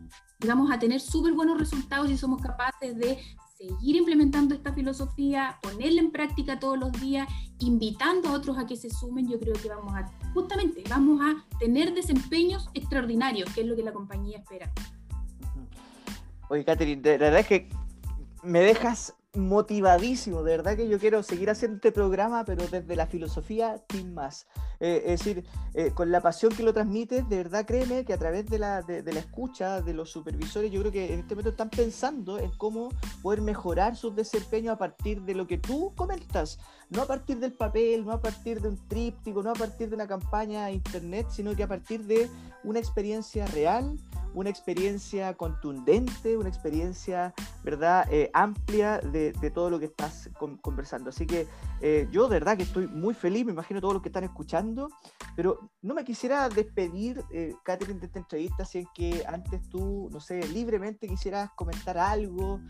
Vamos 0.46 0.70
a 0.72 0.80
tener 0.80 1.00
súper 1.00 1.34
buenos 1.34 1.58
resultados 1.58 2.10
si 2.10 2.18
somos 2.18 2.42
capaces 2.42 2.98
de 2.98 3.20
seguir 3.62 3.96
implementando 3.96 4.56
esta 4.56 4.74
filosofía, 4.74 5.60
ponerla 5.62 6.02
en 6.02 6.12
práctica 6.12 6.60
todos 6.60 6.80
los 6.80 6.92
días, 7.00 7.28
invitando 7.60 8.30
a 8.30 8.34
otros 8.34 8.58
a 8.58 8.66
que 8.66 8.76
se 8.76 8.90
sumen, 8.90 9.30
yo 9.30 9.40
creo 9.40 9.54
que 9.54 9.70
vamos 9.70 9.94
a, 9.94 10.12
justamente, 10.34 10.84
vamos 10.90 11.22
a 11.22 11.46
tener 11.60 11.94
desempeños 11.94 12.70
extraordinarios, 12.74 13.54
que 13.54 13.62
es 13.62 13.68
lo 13.68 13.76
que 13.76 13.84
la 13.84 13.94
compañía 13.94 14.40
espera. 14.40 14.72
Oye, 16.50 16.66
Catherine, 16.66 17.02
la 17.02 17.18
verdad 17.18 17.40
es 17.40 17.48
que 17.48 17.70
me 18.44 18.60
dejas 18.60 19.16
motivadísimo, 19.34 20.44
de 20.44 20.58
verdad 20.58 20.76
que 20.76 20.90
yo 20.90 21.00
quiero 21.00 21.24
seguir 21.24 21.50
haciendo 21.50 21.76
este 21.76 21.92
programa, 21.92 22.44
pero 22.44 22.68
desde 22.68 22.96
la 22.96 23.08
filosofía 23.08 23.78
Team 23.88 24.14
Más. 24.14 24.48
Eh, 24.84 25.04
es 25.06 25.20
decir, 25.20 25.46
eh, 25.76 25.92
con 25.94 26.12
la 26.12 26.22
pasión 26.22 26.52
que 26.56 26.64
lo 26.64 26.74
transmites, 26.74 27.30
de 27.30 27.38
verdad 27.38 27.68
créeme 27.68 28.04
que 28.04 28.14
a 28.14 28.18
través 28.18 28.48
de 28.48 28.58
la, 28.58 28.82
de, 28.82 29.04
la 29.04 29.20
escucha 29.20 29.80
de 29.80 29.94
los 29.94 30.10
supervisores, 30.10 30.72
yo 30.72 30.80
creo 30.80 30.92
que 30.92 31.14
en 31.14 31.20
este 31.20 31.36
momento 31.36 31.52
están 31.52 31.70
pensando 31.70 32.40
en 32.40 32.50
cómo 32.58 32.90
poder 33.22 33.42
mejorar 33.42 33.96
sus 33.96 34.16
desempeños 34.16 34.74
a 34.74 34.80
partir 34.80 35.22
de 35.22 35.36
lo 35.36 35.46
que 35.46 35.60
tú 35.60 35.94
comentas, 35.96 36.58
no 36.90 37.04
a 37.04 37.06
partir 37.06 37.38
del 37.38 37.54
papel, 37.54 38.04
no 38.04 38.12
a 38.12 38.22
partir 38.22 38.60
de 38.60 38.70
un 38.70 38.88
tríptico, 38.88 39.44
no 39.44 39.52
a 39.52 39.54
partir 39.54 39.88
de 39.88 39.94
una 39.94 40.08
campaña 40.08 40.72
internet, 40.72 41.28
sino 41.30 41.56
que 41.56 41.62
a 41.62 41.68
partir 41.68 42.04
de 42.06 42.28
una 42.64 42.80
experiencia 42.80 43.46
real, 43.46 44.00
una 44.34 44.50
experiencia 44.50 45.34
contundente, 45.36 46.38
una 46.38 46.50
experiencia, 46.50 47.34
¿verdad?, 47.64 48.08
eh, 48.12 48.30
amplia 48.34 49.00
de, 49.00 49.34
todo 49.54 49.70
lo 49.70 49.80
que 49.80 49.86
estás 49.86 50.30
conversando. 50.62 51.10
Así 51.10 51.26
que 51.26 51.48
eh, 51.82 52.08
yo, 52.12 52.28
de 52.28 52.40
verdad, 52.40 52.58
que 52.58 52.64
estoy 52.64 52.88
muy 52.88 53.14
feliz, 53.14 53.46
me 53.46 53.52
imagino 53.52 53.82
todos 53.82 53.94
los 53.94 54.04
que 54.04 54.10
están 54.10 54.24
escuchando, 54.24 54.90
pero 55.36 55.72
no 55.82 55.94
me 55.94 56.04
quisiera 56.04 56.48
despedir, 56.50 57.24
eh, 57.32 57.54
Catherine, 57.64 58.00
de 58.00 58.06
esta 58.06 58.20
entrevista, 58.20 58.66
si 58.66 58.80
es 58.80 58.88
que 58.94 59.24
antes 59.28 59.68
tú, 59.70 60.10
no 60.12 60.20
sé, 60.20 60.48
libremente 60.50 61.08
quisieras 61.08 61.50
comentar 61.56 61.98
algo, 61.98 62.62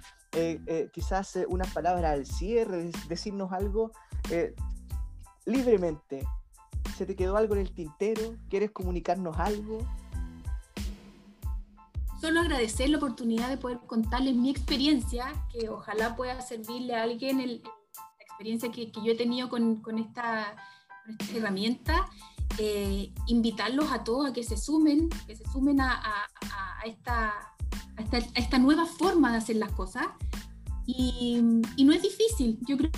quizás 0.93 1.37
unas 1.49 1.73
palabras 1.73 2.13
al 2.13 2.25
cierre, 2.25 2.89
decirnos 3.09 3.51
algo 3.51 3.91
libremente. 5.45 6.25
¿Se 6.95 7.05
te 7.05 7.15
quedó 7.15 7.37
algo 7.37 7.55
en 7.55 7.61
el 7.61 7.73
tintero? 7.73 8.35
¿Quieres 8.49 8.71
comunicarnos 8.71 9.37
algo? 9.37 9.79
Solo 12.21 12.41
agradecer 12.41 12.87
la 12.91 12.97
oportunidad 12.97 13.49
de 13.49 13.57
poder 13.57 13.79
contarles 13.87 14.35
mi 14.35 14.51
experiencia, 14.51 15.33
que 15.51 15.69
ojalá 15.69 16.15
pueda 16.15 16.39
servirle 16.39 16.93
a 16.93 17.01
alguien 17.01 17.39
el, 17.39 17.63
la 17.63 18.23
experiencia 18.23 18.71
que, 18.71 18.91
que, 18.91 19.03
yo 19.03 19.13
he 19.13 19.15
tenido 19.15 19.49
con, 19.49 19.77
con, 19.77 19.97
esta, 19.97 20.55
esta, 21.07 21.37
herramienta. 21.37 22.07
Eh, 22.59 23.11
invitarlos 23.27 23.91
a 23.91 24.03
todos 24.03 24.29
a 24.29 24.33
que 24.33 24.43
se 24.43 24.55
sumen, 24.55 25.09
que 25.25 25.35
se 25.35 25.45
sumen 25.51 25.81
a, 25.81 25.93
a, 25.93 26.27
a, 26.83 26.85
esta, 26.85 27.29
a, 27.97 28.01
esta, 28.01 28.17
esta 28.35 28.59
nueva 28.59 28.85
forma 28.85 29.31
de 29.31 29.37
hacer 29.37 29.55
las 29.55 29.71
cosas. 29.71 30.05
Y, 30.85 31.41
y 31.75 31.83
no 31.83 31.91
es 31.91 32.03
difícil, 32.03 32.59
yo 32.67 32.77
creo 32.77 32.91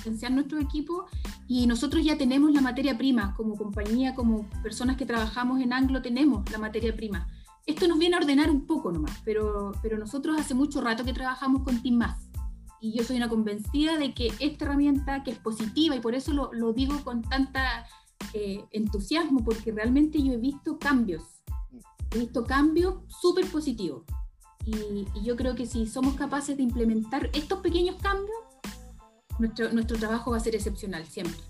potenciar 0.00 0.32
nuestro 0.32 0.58
equipo 0.58 1.06
y 1.46 1.66
nosotros 1.66 2.02
ya 2.02 2.16
tenemos 2.16 2.52
la 2.52 2.60
materia 2.60 2.96
prima, 2.96 3.34
como 3.36 3.56
compañía, 3.56 4.14
como 4.14 4.48
personas 4.62 4.96
que 4.96 5.06
trabajamos 5.06 5.60
en 5.60 5.72
Anglo, 5.72 6.00
tenemos 6.00 6.50
la 6.50 6.58
materia 6.58 6.94
prima. 6.96 7.28
Esto 7.66 7.86
nos 7.86 7.98
viene 7.98 8.16
a 8.16 8.18
ordenar 8.18 8.50
un 8.50 8.66
poco 8.66 8.90
nomás, 8.90 9.20
pero, 9.24 9.72
pero 9.82 9.98
nosotros 9.98 10.40
hace 10.40 10.54
mucho 10.54 10.80
rato 10.80 11.04
que 11.04 11.12
trabajamos 11.12 11.62
con 11.62 11.82
Team 11.82 11.96
Más. 11.96 12.30
Y 12.80 12.96
yo 12.96 13.04
soy 13.04 13.16
una 13.18 13.28
convencida 13.28 13.98
de 13.98 14.14
que 14.14 14.32
esta 14.40 14.64
herramienta, 14.64 15.22
que 15.22 15.32
es 15.32 15.38
positiva, 15.38 15.94
y 15.94 16.00
por 16.00 16.14
eso 16.14 16.32
lo, 16.32 16.50
lo 16.52 16.72
digo 16.72 17.04
con 17.04 17.20
tanta 17.22 17.84
eh, 18.32 18.64
entusiasmo, 18.70 19.44
porque 19.44 19.70
realmente 19.70 20.22
yo 20.22 20.32
he 20.32 20.38
visto 20.38 20.78
cambios. 20.78 21.22
He 22.12 22.18
visto 22.18 22.44
cambios 22.44 22.94
súper 23.20 23.46
positivos. 23.46 24.04
Y, 24.64 25.06
y 25.14 25.22
yo 25.22 25.36
creo 25.36 25.54
que 25.54 25.66
si 25.66 25.86
somos 25.86 26.14
capaces 26.14 26.56
de 26.56 26.62
implementar 26.62 27.28
estos 27.34 27.60
pequeños 27.60 27.96
cambios, 28.00 28.49
nuestro, 29.40 29.72
nuestro 29.72 29.98
trabajo 29.98 30.30
va 30.30 30.36
a 30.36 30.40
ser 30.40 30.54
excepcional 30.54 31.04
siempre. 31.06 31.40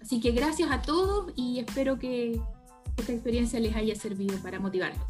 Así 0.00 0.20
que 0.20 0.32
gracias 0.32 0.70
a 0.70 0.82
todos 0.82 1.32
y 1.36 1.60
espero 1.60 1.98
que 1.98 2.40
esta 2.96 3.12
experiencia 3.12 3.58
les 3.60 3.74
haya 3.74 3.94
servido 3.94 4.36
para 4.38 4.60
motivarlos. 4.60 5.02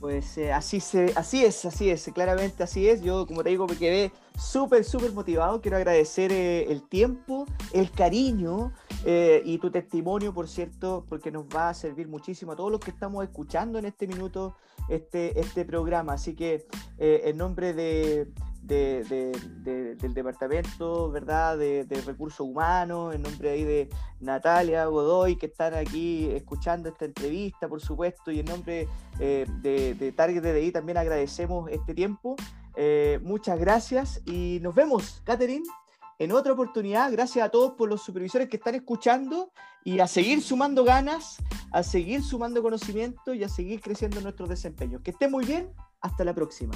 Pues 0.00 0.38
eh, 0.38 0.50
así, 0.50 0.80
se, 0.80 1.12
así 1.14 1.44
es, 1.44 1.62
así 1.66 1.90
es, 1.90 2.10
claramente 2.14 2.62
así 2.62 2.88
es. 2.88 3.02
Yo, 3.02 3.26
como 3.26 3.42
te 3.42 3.50
digo, 3.50 3.66
me 3.66 3.76
quedé 3.76 4.10
súper, 4.38 4.82
súper 4.82 5.12
motivado. 5.12 5.60
Quiero 5.60 5.76
agradecer 5.76 6.32
eh, 6.32 6.72
el 6.72 6.88
tiempo, 6.88 7.44
el 7.74 7.90
cariño 7.90 8.72
eh, 9.04 9.42
y 9.44 9.58
tu 9.58 9.70
testimonio, 9.70 10.32
por 10.32 10.48
cierto, 10.48 11.04
porque 11.06 11.30
nos 11.30 11.44
va 11.44 11.68
a 11.68 11.74
servir 11.74 12.08
muchísimo 12.08 12.52
a 12.52 12.56
todos 12.56 12.72
los 12.72 12.80
que 12.80 12.90
estamos 12.90 13.22
escuchando 13.24 13.78
en 13.78 13.84
este 13.84 14.06
minuto 14.06 14.56
este, 14.88 15.38
este 15.38 15.66
programa. 15.66 16.14
Así 16.14 16.34
que 16.34 16.66
en 16.98 17.36
nombre 17.36 17.74
de, 17.74 18.32
del 18.62 20.14
departamento, 20.14 21.10
¿verdad? 21.10 21.58
De, 21.58 22.02
recursos 22.06 22.40
humanos, 22.40 23.14
en 23.14 23.22
nombre 23.22 23.64
de 23.64 23.88
Natalia 24.20 24.86
Godoy, 24.86 25.36
que 25.36 25.46
están 25.46 25.74
aquí 25.74 26.30
escuchando 26.30 26.88
esta 26.88 27.04
entrevista, 27.04 27.68
por 27.68 27.80
supuesto, 27.80 28.30
y 28.30 28.40
en 28.40 28.46
nombre 28.46 28.88
eh, 29.18 29.46
de, 29.60 29.94
de 29.94 30.12
Target 30.12 30.42
DDI 30.42 30.72
también 30.72 30.98
agradecemos 30.98 31.70
este 31.70 31.94
tiempo. 31.94 32.36
Eh, 32.76 33.18
muchas 33.22 33.58
gracias 33.58 34.22
y 34.26 34.58
nos 34.62 34.74
vemos, 34.74 35.20
Catherine, 35.24 35.64
en 36.18 36.32
otra 36.32 36.52
oportunidad. 36.52 37.10
Gracias 37.10 37.44
a 37.44 37.48
todos 37.50 37.72
por 37.72 37.88
los 37.88 38.02
supervisores 38.02 38.48
que 38.48 38.56
están 38.56 38.74
escuchando 38.74 39.52
y 39.84 39.98
a 40.00 40.06
seguir 40.06 40.42
sumando 40.42 40.84
ganas, 40.84 41.38
a 41.72 41.82
seguir 41.82 42.22
sumando 42.22 42.62
conocimiento 42.62 43.34
y 43.34 43.42
a 43.42 43.48
seguir 43.48 43.80
creciendo 43.80 44.20
nuestros 44.20 44.48
desempeños. 44.48 45.02
Que 45.02 45.10
esté 45.10 45.28
muy 45.28 45.44
bien. 45.44 45.72
Hasta 46.00 46.24
la 46.24 46.34
próxima. 46.34 46.72